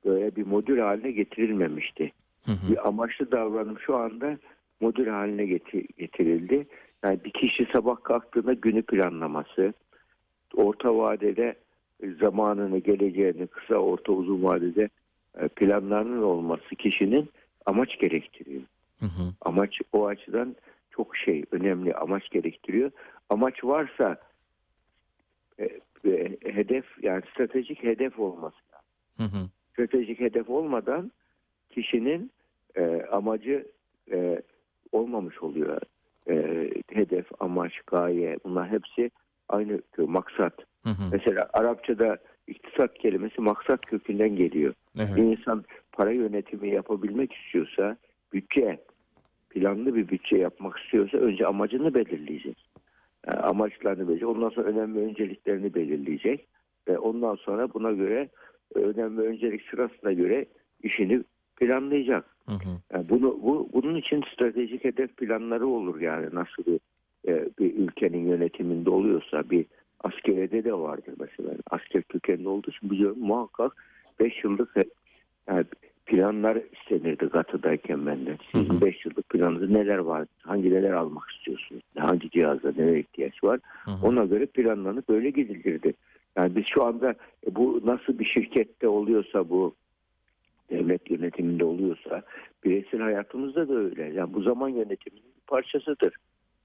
böyle 0.04 0.36
bir 0.36 0.46
modül 0.46 0.78
haline 0.78 1.10
getirilmemişti. 1.10 2.12
Hı 2.44 2.52
hı. 2.52 2.70
Bir 2.70 2.88
amaçlı 2.88 3.32
davranım 3.32 3.78
şu 3.78 3.96
anda 3.96 4.38
modül 4.80 5.08
haline 5.08 5.44
geti- 5.44 5.86
getirildi. 5.98 6.66
Yani 7.06 7.24
bir 7.24 7.30
kişi 7.30 7.68
sabah 7.72 8.02
kalktığında 8.02 8.52
günü 8.52 8.82
planlaması, 8.82 9.74
orta 10.54 10.96
vadede 10.96 11.54
zamanını, 12.20 12.78
geleceğini, 12.78 13.46
kısa, 13.46 13.74
orta, 13.74 14.12
uzun 14.12 14.42
vadede 14.42 14.88
e, 15.38 15.48
planlarının 15.48 16.22
olması 16.22 16.74
kişinin 16.74 17.30
amaç 17.66 17.98
gerektiriyor. 17.98 18.62
Hı 19.00 19.06
hı. 19.06 19.32
Amaç 19.40 19.80
o 19.92 20.06
açıdan 20.06 20.56
çok 20.90 21.16
şey 21.16 21.44
önemli 21.50 21.94
amaç 21.94 22.30
gerektiriyor. 22.30 22.90
Amaç 23.30 23.64
varsa 23.64 24.16
e, 25.58 25.64
e, 26.04 26.36
hedef 26.44 26.84
yani 27.02 27.22
stratejik 27.30 27.82
hedef 27.82 28.18
olması 28.18 28.56
lazım. 28.72 28.86
Hı 29.16 29.38
hı. 29.38 29.48
Stratejik 29.72 30.20
hedef 30.20 30.50
olmadan 30.50 31.12
kişinin 31.70 32.30
e, 32.74 33.02
amacı 33.10 33.66
e, 34.12 34.42
olmamış 34.92 35.42
oluyor. 35.42 35.80
E, 36.28 36.70
hedef, 36.92 37.26
amaç, 37.40 37.80
gaye 37.86 38.38
bunlar 38.44 38.68
hepsi 38.68 39.10
aynı 39.48 39.82
maksat. 39.98 40.54
Hı 40.82 40.90
hı. 40.90 41.02
Mesela 41.12 41.48
Arapçada 41.52 42.18
iktisat 42.46 42.98
kelimesi 42.98 43.40
maksat 43.40 43.80
kökünden 43.86 44.36
geliyor. 44.36 44.74
Evet. 44.98 45.16
Bir 45.16 45.22
insan 45.22 45.64
para 45.92 46.10
yönetimi 46.10 46.70
yapabilmek 46.70 47.32
istiyorsa 47.32 47.96
bütçe, 48.32 48.78
planlı 49.50 49.94
bir 49.94 50.08
bütçe 50.08 50.36
yapmak 50.36 50.78
istiyorsa 50.78 51.18
önce 51.18 51.46
amacını 51.46 51.94
belirleyecek. 51.94 52.66
Yani 53.26 53.40
amaçlarını 53.40 53.98
belirleyecek. 53.98 54.28
Ondan 54.28 54.48
sonra 54.48 54.66
önem 54.66 54.94
ve 54.94 55.00
önceliklerini 55.00 55.74
belirleyecek. 55.74 56.46
Ve 56.88 56.98
ondan 56.98 57.34
sonra 57.34 57.74
buna 57.74 57.92
göre 57.92 58.28
e, 58.76 58.78
önem 58.78 59.18
ve 59.18 59.22
öncelik 59.22 59.62
sırasına 59.70 60.12
göre 60.12 60.46
işini 60.82 61.22
planlayacak. 61.56 62.35
Hı 62.46 62.52
hı. 62.52 62.78
Yani 62.92 63.08
bunu 63.08 63.38
bu 63.42 63.68
bunun 63.72 63.94
için 63.94 64.24
stratejik 64.34 64.84
hedef 64.84 65.16
planları 65.16 65.66
olur 65.66 66.00
yani 66.00 66.26
nasıl 66.32 66.64
bir 66.66 66.80
e, 67.28 67.48
bir 67.58 67.74
ülkenin 67.74 68.28
yönetiminde 68.28 68.90
oluyorsa 68.90 69.50
bir 69.50 69.66
askerede 70.00 70.64
de 70.64 70.74
vardır 70.74 71.14
mesela. 71.20 71.54
Asker 71.70 72.02
kökenli 72.02 72.48
olduğu 72.48 72.70
için 72.70 72.90
biliyorum 72.90 73.18
muhakkak 73.20 73.72
5 74.20 74.44
yıllık 74.44 74.76
e, 74.76 74.84
yani 75.48 75.64
planlar 76.06 76.58
istenirdi 76.72 77.24
Gatı'dayken 77.24 78.06
benden. 78.06 78.38
Sizin 78.52 78.74
Hı 78.74 78.76
hı. 78.76 78.80
5 78.80 79.04
yıllık 79.04 79.28
planınızda 79.28 79.78
neler 79.78 79.98
var? 79.98 80.26
Hangi 80.42 80.70
neler 80.70 80.92
almak 80.92 81.30
istiyorsunuz? 81.30 81.82
Hangi 81.98 82.30
cihazda 82.30 82.72
nelere 82.76 83.00
ihtiyaç 83.00 83.44
var? 83.44 83.60
Hı 83.84 83.90
hı. 83.90 84.06
Ona 84.06 84.24
göre 84.24 84.46
planlanıp 84.46 85.08
böyle 85.08 85.30
gidilirdi. 85.30 85.94
Yani 86.36 86.56
biz 86.56 86.64
şu 86.66 86.84
anda 86.84 87.10
e, 87.46 87.54
bu 87.54 87.80
nasıl 87.84 88.18
bir 88.18 88.24
şirkette 88.24 88.88
oluyorsa 88.88 89.48
bu 89.48 89.74
devlet 90.70 91.10
yönetiminde 91.10 91.64
oluyorsa 91.64 92.22
bireysel 92.64 93.00
hayatımızda 93.00 93.68
da 93.68 93.74
öyle. 93.74 94.04
Yani 94.14 94.34
bu 94.34 94.42
zaman 94.42 94.68
yönetiminin 94.68 95.24
bir 95.36 95.46
parçasıdır. 95.46 96.16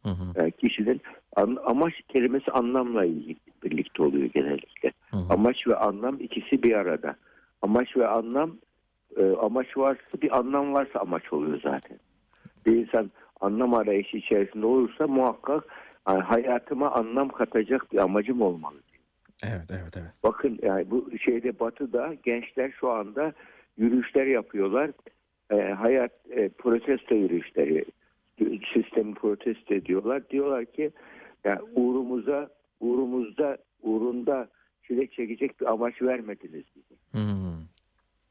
Hı 0.04 0.10
hı. 0.10 0.40
Yani 0.40 0.52
kişinin 0.52 1.02
an- 1.36 1.60
amaç 1.66 1.94
kelimesi 2.08 2.52
anlamla 2.52 3.06
ilgili 3.06 3.38
birlikte 3.64 4.04
oluyor 4.04 4.26
genellikle. 4.26 4.92
Hı 5.12 5.18
hı. 5.18 5.34
Amaç 5.34 5.68
ve 5.68 5.76
anlam 5.76 6.20
ikisi 6.20 6.64
bir 6.64 6.74
arada. 6.74 7.16
Amaç 7.62 7.98
ve 7.98 8.08
anlam 8.08 8.58
e, 9.18 9.24
amaç 9.32 9.78
varsa 9.78 10.22
bir 10.22 10.38
anlam 10.38 10.74
varsa 10.74 11.00
amaç 11.00 11.34
oluyor 11.34 11.60
zaten. 11.64 12.00
Bir 12.66 12.76
insan 12.76 13.12
anlam 13.42 13.74
arayışı 13.74 14.18
içerisinde 14.18 14.66
olursa 14.66 15.08
muhakkak 15.08 15.64
yani 16.08 16.22
hayatıma 16.22 16.92
anlam 16.92 17.30
katacak 17.30 17.94
bir 17.94 17.98
amacım 17.98 18.42
olmalı. 18.42 18.80
Evet, 19.44 19.66
evet, 19.70 19.98
evet. 19.98 20.12
Bakın 20.24 20.60
yani 20.62 20.92
bu 20.92 21.18
şeyde 21.18 21.60
batıda 21.60 22.14
gençler 22.24 22.72
şu 22.80 22.90
anda 22.92 23.34
yürüyüşler 23.78 24.26
yapıyorlar. 24.26 24.92
E, 25.52 25.56
hayat 25.56 26.12
e, 26.30 26.50
protesto 26.50 27.16
yürüyüşleri 27.16 27.86
sistemi 28.74 29.14
protesto 29.14 29.74
ediyorlar. 29.74 30.30
Diyorlar 30.30 30.66
ki 30.66 30.92
yani 31.44 31.62
uğrumuza 31.76 32.50
uğrumuzda 32.80 33.58
uğrunda 33.82 34.50
çilek 34.88 35.12
çekecek 35.12 35.62
bir 35.62 35.72
amaç 35.72 36.02
vermediniz 36.02 36.64
bize. 36.76 36.96
Hı. 37.12 37.28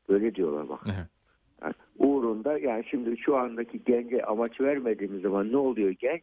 Böyle 0.09 0.35
diyorlar 0.35 0.68
bak. 0.68 0.80
Evet. 0.87 1.06
Yani 1.62 1.75
uğrunda 1.99 2.59
yani 2.59 2.85
şimdi 2.90 3.16
şu 3.18 3.37
andaki 3.37 3.80
gence 3.87 4.23
amaç 4.25 4.61
vermediğimiz 4.61 5.23
zaman 5.23 5.52
ne 5.52 5.56
oluyor 5.56 5.90
genç? 5.90 6.23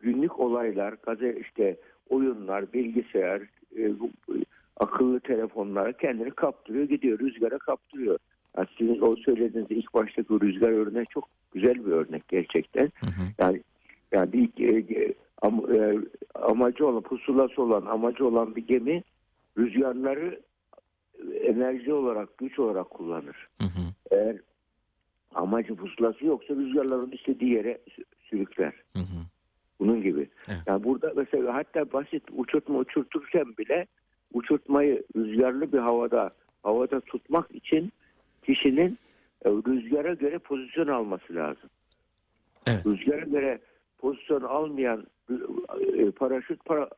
Günlük 0.00 0.40
olaylar, 0.40 0.94
işte 1.40 1.76
oyunlar, 2.08 2.72
bilgisayar, 2.72 3.42
e, 3.76 4.00
bu- 4.00 4.10
akıllı 4.76 5.20
telefonlara 5.20 5.92
kendini 5.92 6.30
kaptırıyor 6.30 6.84
gidiyor. 6.88 7.18
Rüzgara 7.18 7.58
kaptırıyor. 7.58 8.18
Yani 8.56 8.68
sizin 8.78 9.00
o 9.00 9.16
söylediğiniz 9.16 9.70
ilk 9.70 9.94
baştaki 9.94 10.28
rüzgar 10.40 10.70
örneği 10.70 11.06
çok 11.10 11.28
güzel 11.52 11.86
bir 11.86 11.92
örnek 11.92 12.28
gerçekten. 12.28 12.92
Hı 13.00 13.06
hı. 13.06 13.22
Yani 13.38 13.62
yani 14.12 14.32
bir 14.32 14.48
e, 14.68 15.14
am- 15.42 15.76
e, 15.76 15.98
amacı 16.34 16.86
olan 16.86 17.02
pusulası 17.02 17.62
olan 17.62 17.86
amacı 17.86 18.26
olan 18.26 18.56
bir 18.56 18.66
gemi 18.66 19.02
rüzgarları 19.58 20.40
enerji 21.44 21.92
olarak 21.92 22.38
güç 22.38 22.58
olarak 22.58 22.90
kullanır. 22.90 23.48
Hı 23.58 23.64
hı. 23.64 23.80
Eğer 24.10 24.36
amacı 25.34 25.74
pusulası 25.74 26.26
yoksa 26.26 26.54
rüzgarlar 26.54 26.96
onu 26.98 27.14
istediği 27.14 27.52
yere 27.52 27.78
sü- 27.88 28.04
sürükler. 28.20 28.72
Hı 28.92 28.98
hı. 28.98 29.20
Bunun 29.80 30.02
gibi. 30.02 30.28
Evet. 30.48 30.60
Yani 30.66 30.84
burada 30.84 31.12
mesela 31.16 31.54
hatta 31.54 31.92
basit 31.92 32.22
uçurtma 32.32 32.78
uçurturken 32.78 33.56
bile 33.58 33.86
uçurtmayı 34.32 35.04
rüzgarlı 35.16 35.72
bir 35.72 35.78
havada 35.78 36.30
havada 36.62 37.00
tutmak 37.00 37.54
için 37.54 37.92
kişinin 38.42 38.98
e, 39.44 39.48
rüzgara 39.50 40.14
göre 40.14 40.38
pozisyon 40.38 40.86
alması 40.86 41.34
lazım. 41.34 41.70
Evet. 42.66 42.86
Rüzgara 42.86 43.24
göre 43.24 43.60
pozisyon 43.98 44.42
almayan 44.42 45.06
e, 45.96 46.10
paraşüt 46.10 46.64
para, 46.64 46.88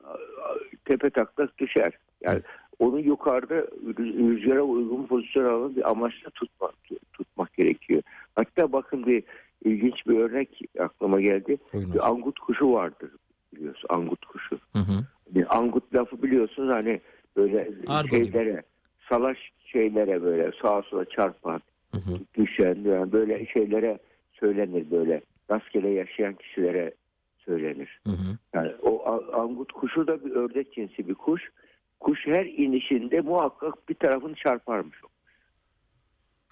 tepe 0.84 1.10
taklak 1.10 1.58
düşer. 1.58 1.92
Yani 2.20 2.40
onu 2.78 3.00
yukarıda 3.00 3.54
rüz- 3.60 4.28
rüzgara 4.30 4.62
uygun 4.62 5.06
pozisyon 5.06 5.44
alan 5.44 5.76
bir 5.76 5.90
amaçla 5.90 6.30
tutmak, 6.30 6.74
tutmak 7.12 7.54
gerekiyor. 7.54 8.02
Hatta 8.36 8.72
bakın 8.72 9.06
bir 9.06 9.22
ilginç 9.64 10.06
bir 10.06 10.18
örnek 10.18 10.60
aklıma 10.78 11.20
geldi. 11.20 11.56
Buyurun 11.72 11.94
Bir 11.94 12.08
angut 12.08 12.38
kuşu 12.38 12.72
vardır 12.72 13.10
biliyorsun 13.52 13.86
angut 13.90 14.24
kuşu. 14.24 14.58
Hı 14.72 14.78
hı. 14.78 15.04
Bir 15.30 15.58
angut 15.58 15.94
lafı 15.94 16.22
biliyorsunuz 16.22 16.70
hani 16.70 17.00
böyle 17.36 17.70
Argo 17.86 18.16
gibi. 18.16 18.62
Salaş 19.12 19.52
şeylere 19.64 20.22
böyle 20.22 20.50
sağa 20.62 20.82
sola 20.82 21.04
çarpan 21.04 21.60
Hı 21.92 21.98
hı. 21.98 22.18
düşen 22.34 22.78
yani 22.84 23.12
böyle 23.12 23.46
şeylere 23.46 23.98
söylenir 24.32 24.90
böyle 24.90 25.20
rastgele 25.50 25.88
yaşayan 25.88 26.34
kişilere 26.34 26.94
söylenir. 27.38 28.00
Hı 28.06 28.12
hı. 28.12 28.38
Yani 28.54 28.72
o 28.82 29.22
angut 29.32 29.72
kuşu 29.72 30.06
da 30.06 30.24
bir 30.24 30.30
ördek 30.30 30.72
cinsi 30.72 31.08
bir 31.08 31.14
kuş. 31.14 31.50
Kuş 32.00 32.26
her 32.26 32.46
inişinde 32.46 33.20
muhakkak 33.20 33.88
bir 33.88 33.94
tarafını 33.94 34.34
çarparmış. 34.34 34.98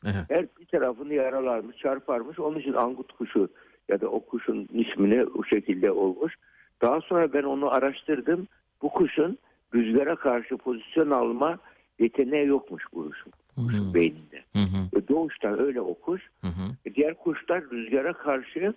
Evet. 0.05 0.25
Her 0.29 0.47
bir 0.61 0.67
tarafını 0.67 1.15
yaralarmış, 1.15 1.77
çarparmış. 1.77 2.39
Onun 2.39 2.59
için 2.59 2.73
angut 2.73 3.13
kuşu 3.13 3.49
ya 3.89 4.01
da 4.01 4.09
o 4.09 4.21
kuşun 4.21 4.69
ismini 4.73 5.25
o 5.25 5.45
şekilde 5.45 5.91
olmuş. 5.91 6.35
Daha 6.83 7.01
sonra 7.01 7.33
ben 7.33 7.43
onu 7.43 7.71
araştırdım. 7.71 8.49
Bu 8.83 8.89
kuşun 8.89 9.39
rüzgara 9.75 10.17
karşı 10.17 10.57
pozisyon 10.57 11.11
alma 11.11 11.59
yeteneği 12.01 12.47
yokmuş 12.47 12.85
bu 12.95 13.11
kuşun, 13.57 13.91
hı. 13.91 13.95
beyninde. 13.95 14.43
Hı 14.53 14.59
hı. 14.59 14.99
E, 14.99 15.09
Doğuştan 15.09 15.61
öyle 15.61 15.81
o 15.81 15.95
kuş. 15.95 16.23
Hı 16.41 16.47
hı. 16.47 16.77
E, 16.85 16.95
Diğer 16.95 17.15
kuşlar 17.15 17.65
rüzgara 17.71 18.13
karşı 18.13 18.75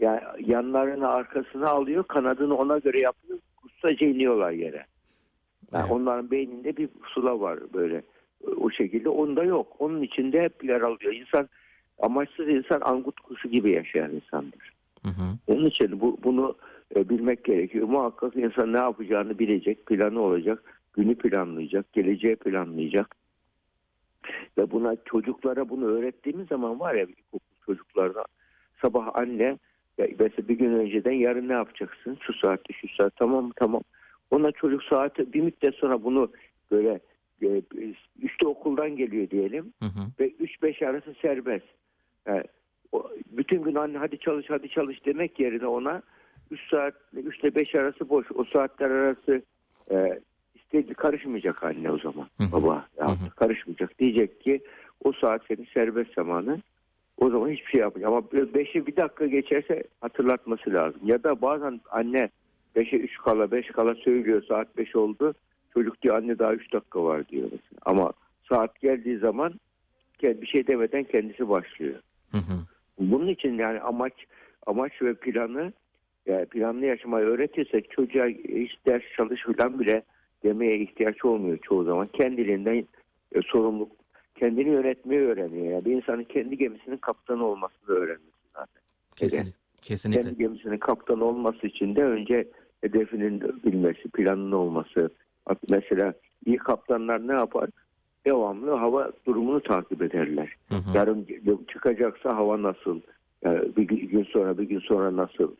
yani 0.00 0.20
yanlarını 0.46 1.08
arkasına 1.08 1.68
alıyor, 1.68 2.04
kanadını 2.04 2.56
ona 2.56 2.78
göre 2.78 3.00
yapıyor. 3.00 3.38
Ustaca 3.64 4.06
iniyorlar 4.06 4.50
yere. 4.50 4.86
Yani 5.72 5.82
Evet. 5.82 5.90
onların 5.92 6.30
beyninde 6.30 6.76
bir 6.76 6.86
pusula 6.86 7.40
var 7.40 7.58
böyle 7.74 8.02
o 8.56 8.70
şekilde. 8.70 9.08
Onda 9.08 9.44
yok. 9.44 9.76
Onun 9.78 10.02
içinde 10.02 10.42
hep 10.42 10.64
yer 10.64 10.80
alıyor. 10.80 11.12
İnsan 11.12 11.48
amaçsız 11.98 12.48
insan 12.48 12.80
angut 12.80 13.20
kuşu 13.20 13.48
gibi 13.48 13.70
yaşayan 13.70 14.10
insandır. 14.10 14.72
Hı 15.02 15.08
hı. 15.08 15.24
Onun 15.46 15.66
için 15.66 16.00
bu, 16.00 16.18
bunu 16.24 16.56
e, 16.96 17.08
bilmek 17.08 17.44
gerekiyor. 17.44 17.88
Muhakkak 17.88 18.36
insan 18.36 18.72
ne 18.72 18.76
yapacağını 18.76 19.38
bilecek, 19.38 19.86
planı 19.86 20.20
olacak, 20.20 20.77
günü 20.92 21.14
planlayacak, 21.14 21.92
geleceği 21.92 22.36
planlayacak. 22.36 23.16
Ve 24.58 24.70
buna 24.70 24.96
çocuklara 25.04 25.68
bunu 25.68 25.84
öğrettiğimiz 25.86 26.48
zaman 26.48 26.80
var 26.80 26.94
ya 26.94 27.02
ilkokul 27.02 27.56
çocuklarına 27.66 28.24
sabah 28.82 29.16
anne 29.16 29.58
mesela 29.98 30.48
bir 30.48 30.58
gün 30.58 30.72
önceden 30.72 31.12
yarın 31.12 31.48
ne 31.48 31.52
yapacaksın? 31.52 32.18
Şu 32.20 32.32
saatte 32.32 32.72
şu 32.74 32.88
saat 32.88 33.16
tamam? 33.16 33.52
Tamam. 33.56 33.82
Ona 34.30 34.52
çocuk 34.52 34.82
saati 34.82 35.32
bir 35.32 35.40
müddet 35.40 35.74
sonra 35.74 36.04
bunu 36.04 36.32
böyle 36.70 37.00
e, 37.42 37.62
işte 38.22 38.46
okuldan 38.46 38.96
geliyor 38.96 39.30
diyelim 39.30 39.72
Hı 39.82 39.86
hı. 39.86 40.00
ve 40.20 40.30
3-5 40.30 40.86
arası 40.86 41.14
serbest. 41.22 41.66
Yani 42.26 42.44
o- 42.92 43.10
bütün 43.30 43.62
gün 43.62 43.74
anne 43.74 43.98
hadi 43.98 44.18
çalış 44.18 44.50
hadi 44.50 44.68
çalış 44.68 45.06
demek 45.06 45.40
yerine 45.40 45.66
ona 45.66 46.02
3 46.50 46.60
saat 46.70 46.94
3 47.12 47.40
ile 47.40 47.54
5 47.54 47.74
arası 47.74 48.08
boş. 48.08 48.26
O 48.34 48.44
saatler 48.44 48.90
arası 48.90 49.42
e, 49.90 50.20
istedi 50.68 50.94
karışmayacak 50.94 51.62
anne 51.62 51.90
o 51.90 51.98
zaman. 51.98 52.28
Hı 52.38 52.44
hı. 52.44 52.52
Baba 52.52 52.86
ya 52.98 53.06
Hı 53.06 53.10
hı. 53.10 53.30
karışmayacak. 53.36 53.98
Diyecek 53.98 54.40
ki 54.40 54.60
o 55.04 55.12
saat 55.12 55.42
senin 55.48 55.68
serbest 55.74 56.14
zamanı. 56.14 56.62
O 57.16 57.30
zaman 57.30 57.48
hiçbir 57.48 57.70
şey 57.70 57.80
yapmayacak. 57.80 58.12
Ama 58.12 58.18
5'i 58.52 58.86
bir 58.86 58.96
dakika 58.96 59.26
geçerse 59.26 59.82
hatırlatması 60.00 60.72
lazım. 60.72 61.00
Ya 61.04 61.22
da 61.22 61.42
bazen 61.42 61.80
anne 61.90 62.28
5'e 62.76 62.98
3 62.98 63.18
kala 63.18 63.50
5 63.50 63.66
kala 63.66 63.94
söylüyor 63.94 64.42
saat 64.48 64.76
5 64.76 64.96
oldu. 64.96 65.34
Çocuk 65.74 66.02
diyor 66.02 66.16
anne 66.16 66.38
daha 66.38 66.54
3 66.54 66.72
dakika 66.72 67.04
var 67.04 67.28
diyor 67.28 67.44
mesela. 67.44 67.78
Ama 67.82 68.12
saat 68.48 68.80
geldiği 68.80 69.18
zaman 69.18 69.54
bir 70.22 70.46
şey 70.46 70.66
demeden 70.66 71.04
kendisi 71.04 71.48
başlıyor. 71.48 71.94
Hı 72.30 72.38
hı. 72.38 72.54
Bunun 72.98 73.28
için 73.28 73.58
yani 73.58 73.80
amaç 73.80 74.12
amaç 74.66 75.02
ve 75.02 75.14
planı 75.14 75.72
yani 76.26 76.46
planlı 76.46 76.86
yaşamayı 76.86 77.26
öğretirsek 77.26 77.90
çocuğa 77.90 78.26
hiç 78.26 78.72
ders 78.86 79.02
çalış 79.16 79.42
falan 79.42 79.80
bile 79.80 80.02
demeye 80.42 80.78
ihtiyaç 80.78 81.24
olmuyor 81.24 81.58
çoğu 81.62 81.84
zaman. 81.84 82.06
Kendiliğinden 82.06 82.86
e, 83.32 83.42
sorumluluk 83.42 83.92
kendini 84.34 84.68
yönetmeyi 84.68 85.20
öğreniyor. 85.20 85.72
Yani 85.72 85.84
bir 85.84 85.92
insanın 85.92 86.24
kendi 86.24 86.58
gemisinin 86.58 86.96
kaptanı 86.96 87.44
olmasını 87.44 87.96
öğrenmesi 87.96 88.48
zaten. 88.54 88.82
Kesinlikle. 89.16 89.52
Kesinlikle. 89.80 90.22
Kendi 90.22 90.38
gemisinin 90.38 90.78
kaptanı 90.78 91.24
olması 91.24 91.66
için 91.66 91.96
de 91.96 92.04
önce 92.04 92.48
hedefinin 92.80 93.40
bilmesi, 93.64 94.08
planının 94.08 94.52
olması, 94.52 95.10
Mesela 95.68 96.14
iyi 96.46 96.56
kaptanlar 96.56 97.28
ne 97.28 97.32
yapar? 97.32 97.70
Devamlı 98.26 98.70
hava 98.70 99.12
durumunu 99.26 99.60
takip 99.60 100.02
ederler. 100.02 100.52
Hı 100.68 100.74
hı. 100.74 100.96
Yarın 100.96 101.26
çıkacaksa 101.72 102.36
hava 102.36 102.62
nasıl? 102.62 103.00
Yani 103.44 103.76
bir 103.76 103.82
gün 103.82 104.08
gün 104.08 104.24
sonra 104.24 104.58
bir 104.58 104.62
gün 104.62 104.80
sonra 104.80 105.16
nasıl? 105.16 105.54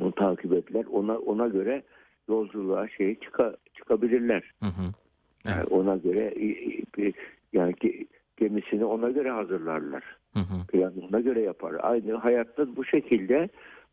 Onu 0.00 0.12
takip 0.12 0.52
ederler. 0.52 0.84
Ona 0.92 1.18
ona 1.18 1.48
göre 1.48 1.82
yolculuğa 2.28 2.88
şey 2.88 3.14
çıka, 3.20 3.56
çıkabilirler. 3.74 4.52
Hı 4.60 4.66
hı. 4.66 4.82
Yani 5.44 5.58
Evet. 5.58 5.72
ona 5.72 5.96
göre 5.96 6.34
yani 7.52 7.72
ge- 7.72 8.06
gemisini 8.36 8.84
ona 8.84 9.10
göre 9.10 9.30
hazırlarlar. 9.30 10.02
Hı 10.32 10.40
hı. 10.40 10.66
Planı 10.68 11.06
ona 11.10 11.20
göre 11.20 11.40
yapar. 11.40 11.74
Aynı 11.80 12.14
hayatta 12.14 12.76
bu 12.76 12.84
şekilde 12.84 13.48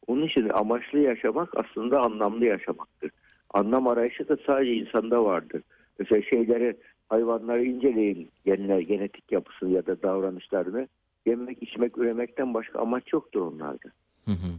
onun 0.08 0.26
için 0.26 0.50
amaçlı 0.50 1.00
yaşamak 1.00 1.50
aslında 1.58 2.02
anlamlı 2.02 2.46
yaşamaktır. 2.46 3.12
Anlam 3.54 3.88
arayışı 3.88 4.30
da 4.30 4.38
sadece 4.46 4.74
insanda 4.74 5.26
vardır. 5.26 5.64
Mesela 6.00 6.22
şeyleri 6.22 6.78
hayvanları 7.10 7.64
inceleyin 7.64 8.30
genler, 8.46 8.80
genetik 8.80 9.32
yapısını 9.32 9.70
ya 9.70 9.86
da 9.86 10.02
davranışlarını. 10.04 10.88
Yemek, 11.26 11.64
içmek, 11.64 11.98
üremekten 11.98 12.54
başka 12.54 12.80
amaç 12.80 13.14
yoktur 13.14 13.42
onlarda. 13.42 13.90
Hı 14.26 14.32
hı. 14.32 14.52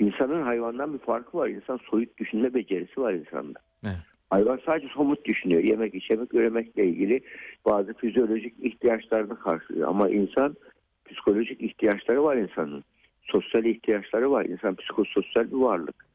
İnsanın 0.00 0.42
hayvandan 0.42 0.94
bir 0.94 0.98
farkı 0.98 1.38
var. 1.38 1.48
İnsan 1.48 1.78
soyut 1.90 2.18
düşünme 2.18 2.54
becerisi 2.54 3.00
var 3.00 3.12
insanda. 3.12 3.58
Evet. 3.84 3.96
Hayvan 4.30 4.60
sadece 4.66 4.88
somut 4.88 5.24
düşünüyor. 5.24 5.64
Yemek, 5.64 5.94
içmek, 5.94 6.34
üremekle 6.34 6.86
ilgili 6.86 7.20
bazı 7.64 7.94
fizyolojik 7.94 8.54
ihtiyaçlarını 8.64 9.38
karşılıyor. 9.38 9.88
Ama 9.88 10.08
insan 10.08 10.56
psikolojik 11.04 11.60
ihtiyaçları 11.60 12.24
var 12.24 12.36
insanın. 12.36 12.84
Sosyal 13.22 13.64
ihtiyaçları 13.64 14.30
var. 14.30 14.44
İnsan 14.44 14.74
psikososyal 14.74 15.50
bir 15.50 15.56
varlık. 15.56 16.06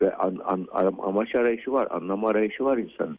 Ve 0.00 0.14
an, 0.14 0.40
an- 0.44 0.68
am- 0.72 1.02
amaç 1.02 1.34
arayışı 1.34 1.72
var, 1.72 1.88
anlam 1.90 2.24
arayışı 2.24 2.64
var 2.64 2.78
insanın. 2.78 3.18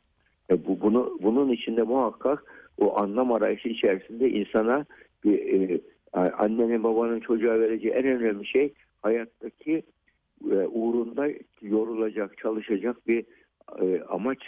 E 0.50 0.65
bu, 0.67 0.81
bunu 0.81 1.17
bunun 1.22 1.51
içinde 1.51 1.84
muhakkak 1.84 2.43
o 2.77 3.00
anlam 3.00 3.31
arayışı 3.31 3.69
içerisinde 3.69 4.29
insana 4.29 4.86
bir 5.24 5.39
e, 5.69 5.81
annenin 6.13 6.84
babanın 6.84 7.19
çocuğa 7.19 7.60
vereceği 7.60 7.93
en 7.93 8.05
önemli 8.05 8.45
şey 8.48 8.74
hayattaki 9.01 9.84
e, 10.51 10.56
uğrunda 10.56 11.27
yorulacak, 11.62 12.38
çalışacak 12.38 13.08
bir 13.08 13.25
e, 13.82 14.01
amaç 14.01 14.39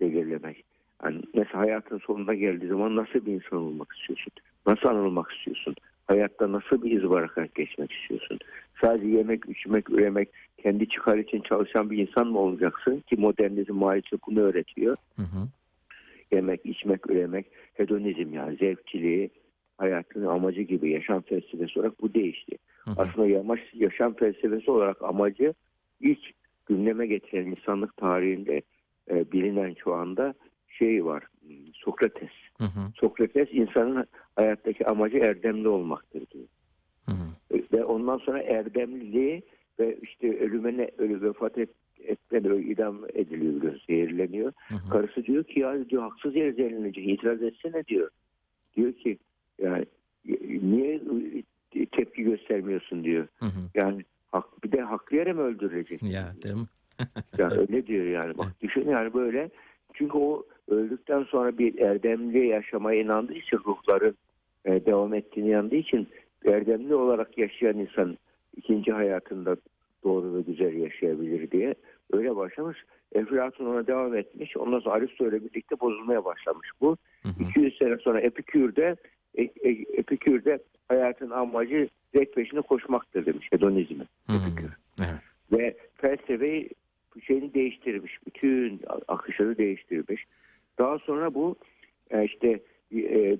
belirlemek. 0.00 0.64
Yani 1.04 1.22
mesela 1.34 1.60
hayatın 1.60 1.98
sonuna 1.98 2.34
geldiği 2.34 2.68
zaman 2.68 2.96
nasıl 2.96 3.26
bir 3.26 3.32
insan 3.32 3.58
olmak 3.58 3.92
istiyorsun? 3.92 4.32
Nasıl 4.66 4.88
anılmak 4.88 5.32
istiyorsun? 5.32 5.74
Hayatta 6.06 6.52
nasıl 6.52 6.82
bir 6.82 6.90
iz 6.90 7.10
bırakarak 7.10 7.54
geçmek 7.54 7.92
istiyorsun? 7.92 8.38
Sadece 8.80 9.06
yemek, 9.06 9.42
içmek, 9.48 9.90
üremek, 9.90 10.28
kendi 10.62 10.88
çıkar 10.88 11.18
için 11.18 11.40
çalışan 11.40 11.90
bir 11.90 11.98
insan 11.98 12.26
mı 12.26 12.38
olacaksın? 12.38 13.00
Ki 13.00 13.16
modernizm 13.16 13.74
maalesef 13.74 14.20
bunu 14.26 14.40
öğretiyor. 14.40 14.96
Hı 15.16 15.22
hı. 15.22 15.48
Yemek, 16.32 16.66
içmek, 16.66 17.10
üremek, 17.10 17.46
hedonizm 17.74 18.32
yani 18.32 18.56
zevkçiliği, 18.56 19.30
hayatın 19.78 20.26
amacı 20.26 20.62
gibi 20.62 20.90
yaşam 20.90 21.22
felsefesi 21.22 21.80
olarak 21.80 22.02
bu 22.02 22.14
değişti. 22.14 22.56
Aslında 22.86 23.26
yamaç, 23.26 23.60
yaşam 23.74 24.14
felsefesi 24.14 24.70
olarak 24.70 25.02
amacı 25.02 25.54
ilk 26.00 26.20
gündeme 26.66 27.06
getiren 27.06 27.46
insanlık 27.46 27.96
tarihinde 27.96 28.62
e, 29.10 29.32
bilinen 29.32 29.74
şu 29.84 29.94
anda 29.94 30.34
şey 30.68 31.04
var. 31.04 31.24
Sokrates. 31.74 32.30
Hı 32.58 32.64
hı. 32.64 32.92
Sokrates 32.94 33.48
insanın 33.52 34.06
hayattaki 34.36 34.86
amacı 34.86 35.18
erdemli 35.18 35.68
olmaktır 35.68 36.26
diyor. 36.30 36.46
Hı 37.06 37.12
hı. 37.12 37.56
E, 37.58 37.62
Ve 37.72 37.84
ondan 37.84 38.18
sonra 38.18 38.42
erdemliliği 38.42 39.42
ve 39.78 39.98
işte 40.02 40.38
ölüme 40.38 40.76
ne, 40.76 40.90
ölü 40.98 41.22
vefat 41.22 41.58
et, 41.58 41.70
etmeden 41.98 42.54
idam 42.54 42.98
ediliyor, 43.14 43.54
biliyor, 43.54 43.80
zehirleniyor. 43.86 44.52
Hı 44.68 44.74
hı. 44.74 44.90
Karısı 44.90 45.24
diyor 45.24 45.44
ki 45.44 45.60
ya 45.60 45.88
diyor 45.88 46.02
haksız 46.02 46.36
yere 46.36 46.52
zehirlenecek 46.52 47.08
itiraz 47.08 47.42
etsene 47.42 47.84
diyor. 47.86 48.10
Diyor 48.76 48.92
ki 48.92 49.18
yani 49.62 49.86
niye 50.62 51.00
tepki 51.92 52.22
göstermiyorsun 52.22 53.04
diyor. 53.04 53.28
Hı 53.38 53.46
hı. 53.46 53.60
Yani 53.74 54.04
hak, 54.32 54.64
bir 54.64 54.72
de 54.72 54.80
haklı 54.80 55.16
yere 55.16 55.32
mi 55.32 55.40
öldürecek? 55.40 56.02
Ya 56.02 56.32
değil 56.42 56.54
mi? 56.54 56.66
Yani 57.38 57.54
öyle 57.54 57.86
diyor 57.86 58.06
yani. 58.06 58.38
Bak 58.38 58.52
düşün 58.60 58.88
yani 58.88 59.14
böyle. 59.14 59.50
Çünkü 59.94 60.18
o 60.18 60.46
öldükten 60.68 61.22
sonra 61.22 61.58
bir 61.58 61.78
erdemli 61.78 62.46
yaşamaya 62.46 63.00
inandığı 63.00 63.34
için 63.34 63.58
ruhların 63.66 64.16
e, 64.64 64.86
devam 64.86 65.14
ettiğini 65.14 65.48
inandığı 65.48 65.74
için 65.76 66.08
erdemli 66.44 66.94
olarak 66.94 67.38
yaşayan 67.38 67.78
insan 67.78 68.18
ikinci 68.56 68.92
hayatında 68.92 69.56
doğru 70.04 70.34
ve 70.34 70.40
güzel 70.40 70.74
yaşayabilir 70.74 71.50
diye 71.50 71.74
öyle 72.12 72.36
başlamış. 72.36 72.78
Eflatun 73.12 73.66
ona 73.66 73.86
devam 73.86 74.16
etmiş. 74.16 74.56
Ondan 74.56 74.80
sonra 74.80 74.94
Aristo 74.94 75.28
ile 75.28 75.44
birlikte 75.44 75.80
bozulmaya 75.80 76.24
başlamış 76.24 76.68
bu. 76.80 76.96
Hı 77.22 77.28
hı. 77.28 77.42
200 77.50 77.78
sene 77.78 77.96
sonra 77.96 78.20
Epikür'de 78.20 78.82
e, 78.82 78.96
e, 78.96 78.96
Epikür'de 79.34 80.58
hayatın 80.88 81.30
amacı 81.30 81.88
zevk 82.14 82.34
peşinde 82.34 82.60
koşmaktır 82.60 83.26
demiş 83.26 83.48
hedonizmi. 83.52 84.04
Epikür. 84.28 84.76
Evet. 85.00 85.20
Ve 85.52 85.76
felsefeyi 85.94 86.70
şeyini 87.26 87.54
değiştirmiş. 87.54 88.18
Bütün 88.26 88.80
akışını 89.08 89.58
değiştirmiş. 89.58 90.24
Daha 90.78 90.98
sonra 90.98 91.34
bu 91.34 91.56
e, 92.10 92.24
işte 92.24 92.60
e, 92.94 93.38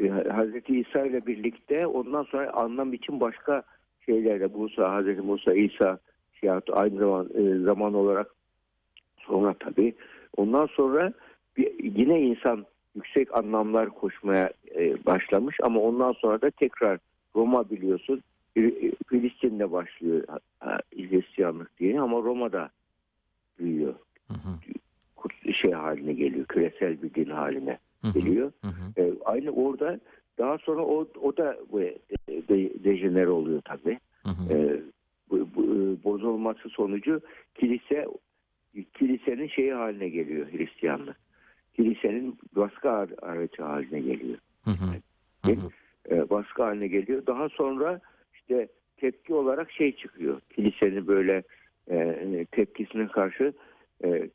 e, 0.00 0.08
Hazreti 0.08 0.80
İsa 0.80 1.06
ile 1.06 1.26
birlikte 1.26 1.86
ondan 1.86 2.22
sonra 2.22 2.52
anlam 2.52 2.92
için 2.92 3.20
başka 3.20 3.62
şeylerle 4.06 4.46
Musa, 4.46 4.92
Hazreti 4.92 5.20
Musa, 5.20 5.54
İsa 5.54 5.98
şey 6.40 6.46
yaptı. 6.48 6.72
aynı 6.72 6.98
zaman 6.98 7.28
e, 7.34 7.58
zaman 7.58 7.94
olarak 7.94 8.34
sonra 9.18 9.54
tabii 9.60 9.94
ondan 10.36 10.66
sonra 10.66 11.12
bir, 11.56 11.84
yine 11.84 12.20
insan 12.20 12.66
yüksek 12.94 13.34
anlamlar 13.34 13.88
koşmaya 13.90 14.50
e, 14.74 15.06
başlamış 15.06 15.56
ama 15.62 15.80
ondan 15.80 16.12
sonra 16.12 16.42
da 16.42 16.50
tekrar 16.50 16.98
Roma 17.36 17.70
biliyorsun 17.70 18.22
Fil- 18.56 18.92
Filistin'de 19.08 19.72
başlıyor 19.72 20.24
Hristiyanlık 20.96 21.78
diye 21.78 22.00
ama 22.00 22.16
Roma'da 22.22 22.70
büyüyor. 23.58 23.94
Hı 24.28 24.34
hı. 24.34 25.52
Şey 25.52 25.72
haline 25.72 26.12
geliyor. 26.12 26.46
Küresel 26.46 27.02
bir 27.02 27.14
din 27.14 27.30
haline 27.30 27.78
geliyor. 28.14 28.52
Hı 28.64 28.68
hı. 28.68 29.02
E, 29.02 29.12
aynı 29.24 29.50
orada 29.50 30.00
daha 30.38 30.58
sonra 30.58 30.82
o, 30.82 31.08
o 31.22 31.36
da 31.36 31.56
e, 32.28 32.48
de, 32.48 32.84
dejenere 32.84 33.28
oluyor 33.28 33.62
tabii. 33.64 33.98
Hı 34.22 34.30
hı. 34.30 34.54
E, 34.54 34.80
bu, 35.30 35.48
bu, 35.54 35.62
e, 35.64 36.04
bozulması 36.04 36.68
sonucu 36.68 37.20
kilise 37.54 38.06
kilisenin 38.94 39.48
şeyi 39.48 39.72
haline 39.72 40.08
geliyor 40.08 40.52
Hristiyanlık. 40.52 41.16
Kilisenin 41.80 42.38
baskı 42.56 42.90
ar- 42.90 43.08
aracı 43.22 43.62
haline 43.62 44.00
geliyor. 44.00 44.38
Hı 44.64 44.70
hı. 44.70 44.86
Hı 45.44 45.52
hı. 45.52 45.68
E, 46.10 46.30
baskı 46.30 46.62
haline 46.62 46.86
geliyor. 46.86 47.26
Daha 47.26 47.48
sonra 47.48 48.00
işte 48.34 48.68
tepki 48.96 49.34
olarak 49.34 49.72
şey 49.72 49.96
çıkıyor. 49.96 50.40
Kilisenin 50.56 51.06
böyle 51.06 51.42
e, 51.90 52.46
tepkisine 52.52 53.06
karşı 53.06 53.52
e, 54.04 54.08
e, 54.08 54.28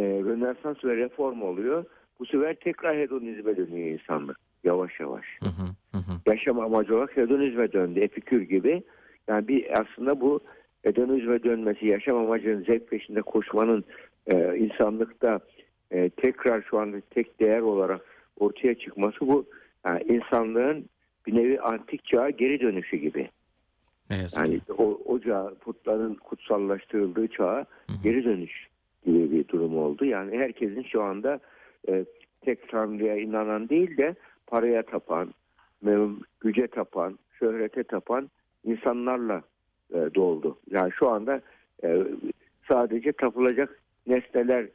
Rönesans 0.00 0.84
ve 0.84 0.96
reform 0.96 1.42
oluyor. 1.42 1.84
Bu 2.18 2.26
sefer 2.26 2.54
tekrar 2.54 2.96
hedonizme 2.96 3.56
dönüyor 3.56 3.88
insanlık 4.00 4.38
yavaş 4.64 5.00
yavaş. 5.00 5.24
Hı 5.40 5.48
hı. 5.48 5.66
Hı 5.92 5.98
hı. 5.98 6.12
Yaşam 6.26 6.60
amacı 6.60 6.96
olarak 6.96 7.16
hedonizme 7.16 7.72
döndü. 7.72 8.00
Epikür 8.00 8.40
gibi. 8.40 8.82
Yani 9.28 9.48
bir 9.48 9.80
aslında 9.80 10.20
bu 10.20 10.40
hedonizme 10.82 11.42
dönmesi, 11.42 11.86
yaşam 11.86 12.16
amacının 12.16 12.64
zevk 12.64 12.90
peşinde 12.90 13.22
koşmanın 13.22 13.84
e, 14.26 14.56
insanlıkta 14.56 15.40
e, 15.90 16.10
tekrar 16.10 16.62
şu 16.62 16.78
anda 16.78 16.96
tek 17.10 17.40
değer 17.40 17.60
olarak 17.60 18.00
ortaya 18.40 18.74
çıkması 18.74 19.20
bu 19.20 19.46
yani 19.86 20.02
insanlığın 20.02 20.88
bir 21.26 21.34
nevi 21.34 21.60
antik 21.60 22.04
çağa 22.04 22.30
geri 22.30 22.60
dönüşü 22.60 22.96
gibi. 22.96 23.30
Ne 24.10 24.16
yazık 24.16 24.38
Yani 24.38 24.60
o, 24.78 25.00
o 25.04 25.20
çağ, 25.20 25.54
putların 25.60 26.14
kutsallaştırıldığı 26.14 27.28
çağa 27.28 27.66
Hı 27.86 27.92
hı. 27.92 28.02
geri 28.02 28.24
dönüş 28.24 28.68
gibi 29.06 29.30
bir 29.30 29.48
durum 29.48 29.78
oldu. 29.78 30.04
Yani 30.04 30.38
herkesin 30.38 30.82
şu 30.82 31.02
anda 31.02 31.40
e, 31.88 32.04
tek 32.40 32.68
tanrıya 32.68 33.16
inanan 33.16 33.68
değil 33.68 33.96
de 33.96 34.14
paraya 34.46 34.82
tapan, 34.82 35.34
güce 36.40 36.66
tapan, 36.66 37.18
şöhrete 37.38 37.84
tapan 37.84 38.30
insanlarla 38.64 39.42
e, 39.90 39.98
doldu. 40.14 40.58
Yani 40.70 40.92
şu 40.92 41.08
anda 41.08 41.40
e, 41.84 42.06
sadece 42.68 43.12
tapılacak 43.12 43.82
nesneler 44.06 44.66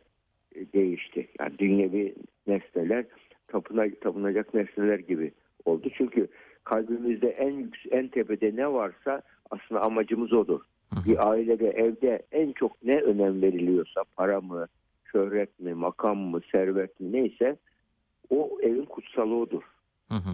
değişti. 0.73 1.27
Yani 1.39 1.57
dünyevi 1.59 2.15
nesneler 2.47 3.05
tapına, 3.47 3.85
tapınacak 4.01 4.53
nesneler 4.53 4.99
gibi 4.99 5.31
oldu. 5.65 5.89
Çünkü 5.97 6.27
kalbimizde 6.63 7.29
en 7.29 7.71
en 7.91 8.07
tepede 8.07 8.55
ne 8.55 8.73
varsa 8.73 9.21
aslında 9.51 9.81
amacımız 9.81 10.33
odur. 10.33 10.61
Bir 11.05 11.29
ailede, 11.29 11.69
evde 11.69 12.21
en 12.31 12.51
çok 12.51 12.83
ne 12.83 13.01
önem 13.01 13.41
veriliyorsa 13.41 14.03
para 14.15 14.41
mı, 14.41 14.67
şöhret 15.11 15.59
mi, 15.59 15.73
makam 15.73 16.17
mı, 16.17 16.41
servet 16.51 16.99
mi 16.99 17.11
neyse 17.11 17.57
o 18.29 18.57
evin 18.61 18.85
kutsalı 18.85 19.35
odur. 19.35 19.63
Hı 20.09 20.15
hı. 20.15 20.31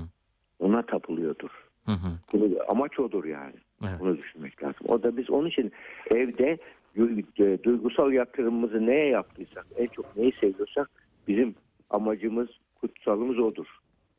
Ona 0.59 0.81
tapılıyordur. 0.81 1.49
Hı 1.85 1.91
hı. 1.91 2.07
Bunu, 2.33 2.55
amaç 2.67 2.99
odur 2.99 3.25
yani. 3.25 3.55
Evet. 3.83 3.99
Bunu 3.99 4.17
düşünmek 4.17 4.63
lazım. 4.63 4.87
O 4.87 5.03
da 5.03 5.17
biz 5.17 5.29
onun 5.29 5.47
için 5.47 5.71
evde 6.11 6.57
duygusal 7.63 8.11
yatırımımızı 8.11 8.85
neye 8.85 9.07
yaptıysak, 9.07 9.65
en 9.77 9.87
çok 9.87 10.17
neyi 10.17 10.31
seviyorsak 10.41 10.89
bizim 11.27 11.55
amacımız, 11.89 12.49
kutsalımız 12.75 13.39
odur. 13.39 13.67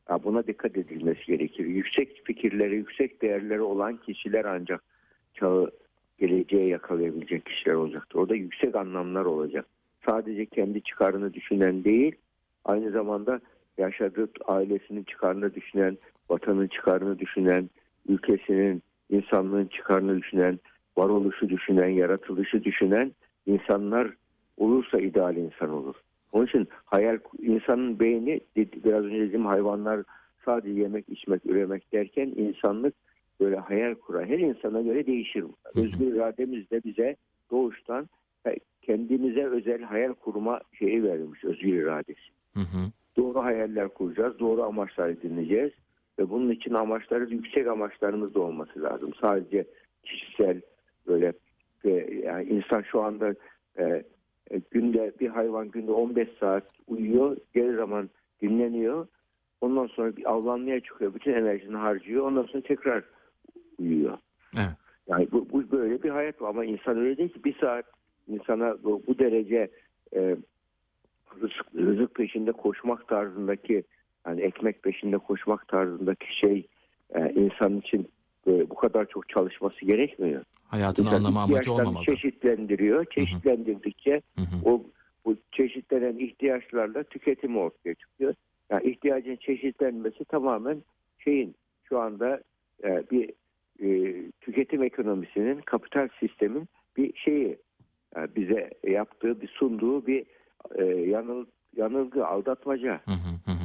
Ya 0.09 0.23
buna 0.23 0.47
dikkat 0.47 0.77
edilmesi 0.77 1.25
gerekir. 1.25 1.65
Yüksek 1.65 2.21
fikirleri, 2.25 2.75
yüksek 2.75 3.21
değerleri 3.21 3.61
olan 3.61 3.97
kişiler 3.97 4.45
ancak 4.45 4.83
çağı 5.33 5.71
geleceğe 6.19 6.67
yakalayabilecek 6.67 7.45
kişiler 7.45 7.73
olacaktır. 7.73 8.19
Orada 8.19 8.35
yüksek 8.35 8.75
anlamlar 8.75 9.25
olacak. 9.25 9.65
Sadece 10.05 10.45
kendi 10.45 10.81
çıkarını 10.83 11.33
düşünen 11.33 11.83
değil, 11.83 12.15
aynı 12.65 12.91
zamanda 12.91 13.41
yaşadığı 13.77 14.29
ailesinin 14.45 15.03
çıkarını 15.03 15.55
düşünen, 15.55 15.97
vatanın 16.29 16.67
çıkarını 16.67 17.19
düşünen, 17.19 17.69
ülkesinin, 18.07 18.83
insanlığın 19.09 19.65
çıkarını 19.65 20.17
düşünen, 20.17 20.59
varoluşu 20.97 21.49
düşünen, 21.49 21.87
yaratılışı 21.87 22.63
düşünen 22.63 23.11
insanlar 23.45 24.13
olursa 24.57 24.99
ideal 24.99 25.35
insan 25.35 25.69
olur. 25.69 25.95
Onun 26.31 26.45
için 26.45 26.67
hayal 26.85 27.19
insanın 27.39 27.99
beyni 27.99 28.39
biraz 28.55 29.05
önce 29.05 29.19
dediğim 29.19 29.45
hayvanlar 29.45 30.03
sadece 30.45 30.81
yemek, 30.81 31.09
içmek, 31.09 31.45
üremek 31.45 31.93
derken 31.93 32.33
insanlık 32.35 32.93
böyle 33.39 33.55
hayal 33.55 33.95
kurar. 33.95 34.25
Her 34.27 34.39
insana 34.39 34.81
göre 34.81 35.05
değişir. 35.05 35.45
Özgür 35.75 36.13
irademiz 36.13 36.71
de 36.71 36.81
bize 36.83 37.15
doğuştan 37.51 38.09
kendimize 38.81 39.45
özel 39.45 39.81
hayal 39.81 40.13
kurma 40.13 40.61
şeyi 40.79 41.03
verilmiş 41.03 41.43
özgür 41.43 41.73
iradesi. 41.73 42.29
Hı 42.53 42.59
hı. 42.59 42.91
Doğru 43.17 43.43
hayaller 43.43 43.87
kuracağız, 43.87 44.39
doğru 44.39 44.63
amaçlar 44.63 45.09
edineceğiz 45.09 45.71
ve 46.19 46.29
bunun 46.29 46.51
için 46.51 46.73
amaçları 46.73 47.29
yüksek 47.29 47.67
amaçlarımız 47.67 48.33
da 48.33 48.39
olması 48.39 48.81
lazım. 48.81 49.11
Sadece 49.21 49.65
kişisel 50.03 50.61
böyle 51.09 51.33
e, 51.85 51.89
yani 52.25 52.43
insan 52.43 52.81
şu 52.81 53.01
anda 53.01 53.35
e, 53.79 53.83
e, 54.51 54.61
günde 54.71 55.13
bir 55.19 55.27
hayvan 55.27 55.71
günde 55.71 55.91
15 55.91 56.29
saat 56.39 56.63
uyuyor, 56.87 57.37
geri 57.53 57.75
zaman 57.75 58.09
dinleniyor. 58.41 59.07
Ondan 59.61 59.87
sonra 59.87 60.17
bir 60.17 60.31
avlanmaya 60.31 60.79
çıkıyor, 60.79 61.13
bütün 61.13 61.33
enerjisini 61.33 61.77
harcıyor. 61.77 62.25
Ondan 62.25 62.43
sonra 62.43 62.63
tekrar 62.63 63.03
uyuyor. 63.79 64.17
Evet. 64.57 64.69
Yani 65.07 65.27
bu, 65.31 65.47
bu 65.51 65.71
böyle 65.71 66.03
bir 66.03 66.09
hayat 66.09 66.41
var 66.41 66.49
ama 66.49 66.65
insan 66.65 66.97
öyle 66.97 67.17
değil 67.17 67.33
ki 67.33 67.43
bir 67.43 67.57
saat 67.59 67.85
insana 68.27 68.83
bu, 68.83 69.03
bu 69.07 69.19
derece 69.19 69.69
e, 70.15 70.35
rızık, 71.41 71.75
rızık 71.75 72.15
peşinde 72.15 72.51
koşmak 72.51 73.07
tarzındaki 73.07 73.83
yani 74.27 74.41
ekmek 74.41 74.83
peşinde 74.83 75.17
koşmak 75.17 75.67
tarzındaki 75.67 76.37
şey 76.37 76.67
e, 77.15 77.31
insan 77.31 77.77
için 77.77 78.09
e, 78.47 78.69
bu 78.69 78.75
kadar 78.75 79.05
çok 79.05 79.29
çalışması 79.29 79.85
gerekmiyor. 79.85 80.43
Hayatın 80.69 81.03
İnsan 81.03 81.15
anlamı 81.15 81.39
amacı 81.39 81.73
olmamalı. 81.73 82.05
çeşitlendiriyor. 82.05 83.05
Çeşitlendirdikçe 83.05 84.21
Hı 84.35 84.41
hı. 84.41 84.69
o 84.69 84.83
bu 85.25 85.37
çeşitlenen 85.51 86.17
ihtiyaçlarla 86.17 87.03
tüketimi 87.03 87.59
ortaya 87.59 87.95
çıkıyor. 87.95 88.33
Yani 88.69 88.91
ihtiyacın 88.91 89.35
çeşitlenmesi 89.35 90.25
tamamen 90.25 90.83
şeyin 91.19 91.55
şu 91.83 91.99
anda 91.99 92.41
e, 92.83 93.03
bir 93.11 93.29
e, 93.83 94.15
tüketim 94.41 94.83
ekonomisinin 94.83 95.61
kapital 95.61 96.07
sistemin 96.19 96.67
bir 96.97 97.15
şeyi 97.15 97.57
e, 98.15 98.35
bize 98.35 98.69
yaptığı 98.87 99.41
bir 99.41 99.47
sunduğu 99.47 100.07
bir 100.07 100.25
e, 100.75 100.83
yanıl, 100.85 101.45
yanılgı 101.75 102.27
aldatmaca. 102.27 103.01
Hı 103.05 103.11
hı 103.11 103.51
hı. 103.51 103.59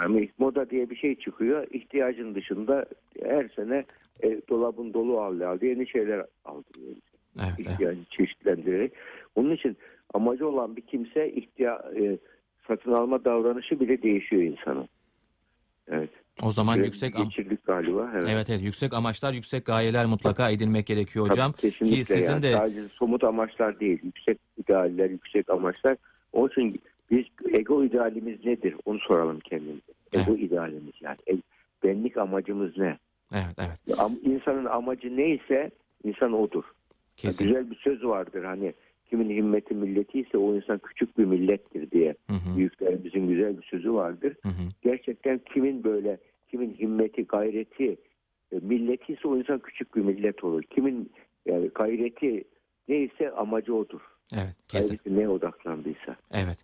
Yani 0.00 0.28
moda 0.38 0.70
diye 0.70 0.90
bir 0.90 0.96
şey 0.96 1.14
çıkıyor. 1.14 1.66
İhtiyacın 1.70 2.34
dışında 2.34 2.86
her 3.24 3.48
sene 3.48 3.84
e, 4.22 4.40
dolabın 4.48 4.94
dolu 4.94 5.20
aldı 5.20 5.48
aldı 5.48 5.66
yeni 5.66 5.88
şeyler 5.88 6.26
aldırıyor 6.44 6.96
Evet, 7.40 7.52
evet. 7.58 7.70
ihtiyacı 7.70 8.04
çeşitlendirerek. 8.10 8.92
Onun 9.34 9.50
için 9.50 9.76
amacı 10.14 10.48
olan 10.48 10.76
bir 10.76 10.82
kimse 10.82 11.32
ihtiya 11.32 11.84
e, 12.00 12.18
satın 12.68 12.92
alma 12.92 13.24
davranışı 13.24 13.80
bile 13.80 14.02
değişiyor 14.02 14.42
insanın. 14.42 14.88
Evet. 15.88 16.10
O 16.42 16.52
zaman 16.52 16.74
Sürekli 16.74 16.86
yüksek 16.86 17.16
geçirdik 17.16 17.64
galiba. 17.66 18.10
Evet. 18.14 18.28
Evet 18.30 18.50
evet 18.50 18.62
yüksek 18.62 18.94
amaçlar, 18.94 19.32
yüksek 19.32 19.66
gayeler 19.66 20.06
mutlaka 20.06 20.50
edinmek 20.50 20.86
gerekiyor 20.86 21.26
Tabii, 21.26 21.34
hocam. 21.34 21.52
kesinlikle 21.52 21.96
Ki 21.96 22.04
sizin 22.04 22.32
yani. 22.32 22.42
de 22.42 22.52
Sadece 22.52 22.88
somut 22.88 23.24
amaçlar 23.24 23.80
değil. 23.80 23.98
Yüksek 24.02 24.38
idealler, 24.58 25.10
yüksek 25.10 25.50
amaçlar. 25.50 25.96
Onun 26.32 26.48
için 26.48 26.80
biz 27.10 27.24
ego 27.52 27.84
idealimiz 27.84 28.44
nedir? 28.44 28.74
Onu 28.84 28.98
soralım 28.98 29.40
kendimize. 29.40 29.92
Ego 30.12 30.36
idealimiz 30.36 30.94
yani. 31.00 31.16
E, 31.30 31.36
benlik 31.84 32.16
amacımız 32.16 32.78
ne? 32.78 32.98
Evet 33.32 33.56
evet 33.58 33.98
İnsanın 34.22 34.64
amacı 34.64 35.16
neyse 35.16 35.70
insan 36.04 36.32
odur. 36.32 36.64
kesin. 37.16 37.46
Güzel 37.46 37.70
bir 37.70 37.76
söz 37.76 38.04
vardır 38.04 38.44
hani 38.44 38.74
kimin 39.10 39.30
himmeti 39.30 39.74
milleti 39.74 40.20
ise 40.20 40.38
o 40.38 40.54
insan 40.54 40.78
küçük 40.78 41.18
bir 41.18 41.24
millettir 41.24 41.90
diye. 41.90 42.14
Hı 42.30 42.32
hı, 42.36 42.56
Büyüklerimizin 42.56 43.28
güzel 43.28 43.58
bir 43.58 43.62
sözü 43.62 43.92
vardır. 43.92 44.36
hı 44.42 44.48
hı. 44.48 44.62
Gerçekten 44.82 45.40
kimin 45.54 45.84
böyle 45.84 46.18
kimin 46.50 46.74
himmeti, 46.74 47.22
gayreti, 47.26 47.96
e, 48.52 48.56
milleti 48.62 49.12
ise 49.12 49.28
o 49.28 49.36
insan 49.36 49.58
küçük 49.58 49.96
bir 49.96 50.00
millet 50.00 50.44
olur. 50.44 50.62
Kimin 50.62 51.10
yani 51.46 51.70
gayreti 51.74 52.44
neyse 52.88 53.30
amacı 53.30 53.74
odur. 53.74 54.00
Evet 54.34 54.54
kesin. 54.68 55.00
Neye 55.06 55.28
odaklandıysa. 55.28 56.16
Evet. 56.30 56.58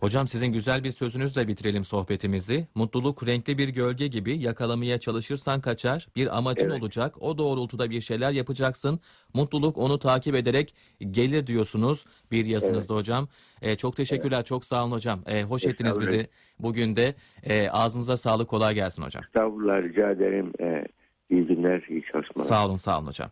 Hocam 0.00 0.28
sizin 0.28 0.46
güzel 0.46 0.84
bir 0.84 0.90
sözünüzle 0.90 1.48
bitirelim 1.48 1.84
sohbetimizi. 1.84 2.66
Mutluluk 2.74 3.26
renkli 3.26 3.58
bir 3.58 3.68
gölge 3.68 4.06
gibi 4.06 4.38
yakalamaya 4.38 5.00
çalışırsan 5.00 5.60
kaçar. 5.60 6.08
Bir 6.16 6.36
amacın 6.38 6.70
Evet. 6.70 6.82
olacak. 6.82 7.22
O 7.22 7.38
doğrultuda 7.38 7.90
bir 7.90 8.00
şeyler 8.00 8.30
yapacaksın. 8.30 9.00
Mutluluk 9.34 9.78
onu 9.78 9.98
takip 9.98 10.34
ederek 10.34 10.74
gelir 11.10 11.46
diyorsunuz 11.46 12.04
bir 12.30 12.44
yazınızda 12.46 12.94
hocam. 12.94 13.28
Ee, 13.62 13.76
çok 13.76 13.96
teşekkürler. 13.96 14.44
Çok 14.44 14.64
sağ 14.64 14.84
olun 14.84 14.92
hocam. 14.92 15.20
Ee, 15.26 15.42
hoş 15.42 15.64
ettiniz 15.66 15.90
Estağfurullah. 15.90 16.12
bizi 16.18 16.28
bugün 16.58 16.96
de. 16.96 17.14
Ee, 17.42 17.68
ağzınıza 17.68 18.16
sağlık. 18.16 18.48
Kolay 18.48 18.74
gelsin 18.74 19.02
hocam. 19.02 19.24
Estağfurullah 19.24 19.82
rica 19.82 20.10
ederim. 20.10 20.52
E, 20.60 20.84
iyi 21.30 21.46
günler, 21.46 21.82
iyi 21.88 22.02
çalışmalar. 22.12 22.48
Sağ 22.48 22.66
olun, 22.66 22.76
sağ 22.76 22.98
olun 22.98 23.06
hocam. 23.06 23.30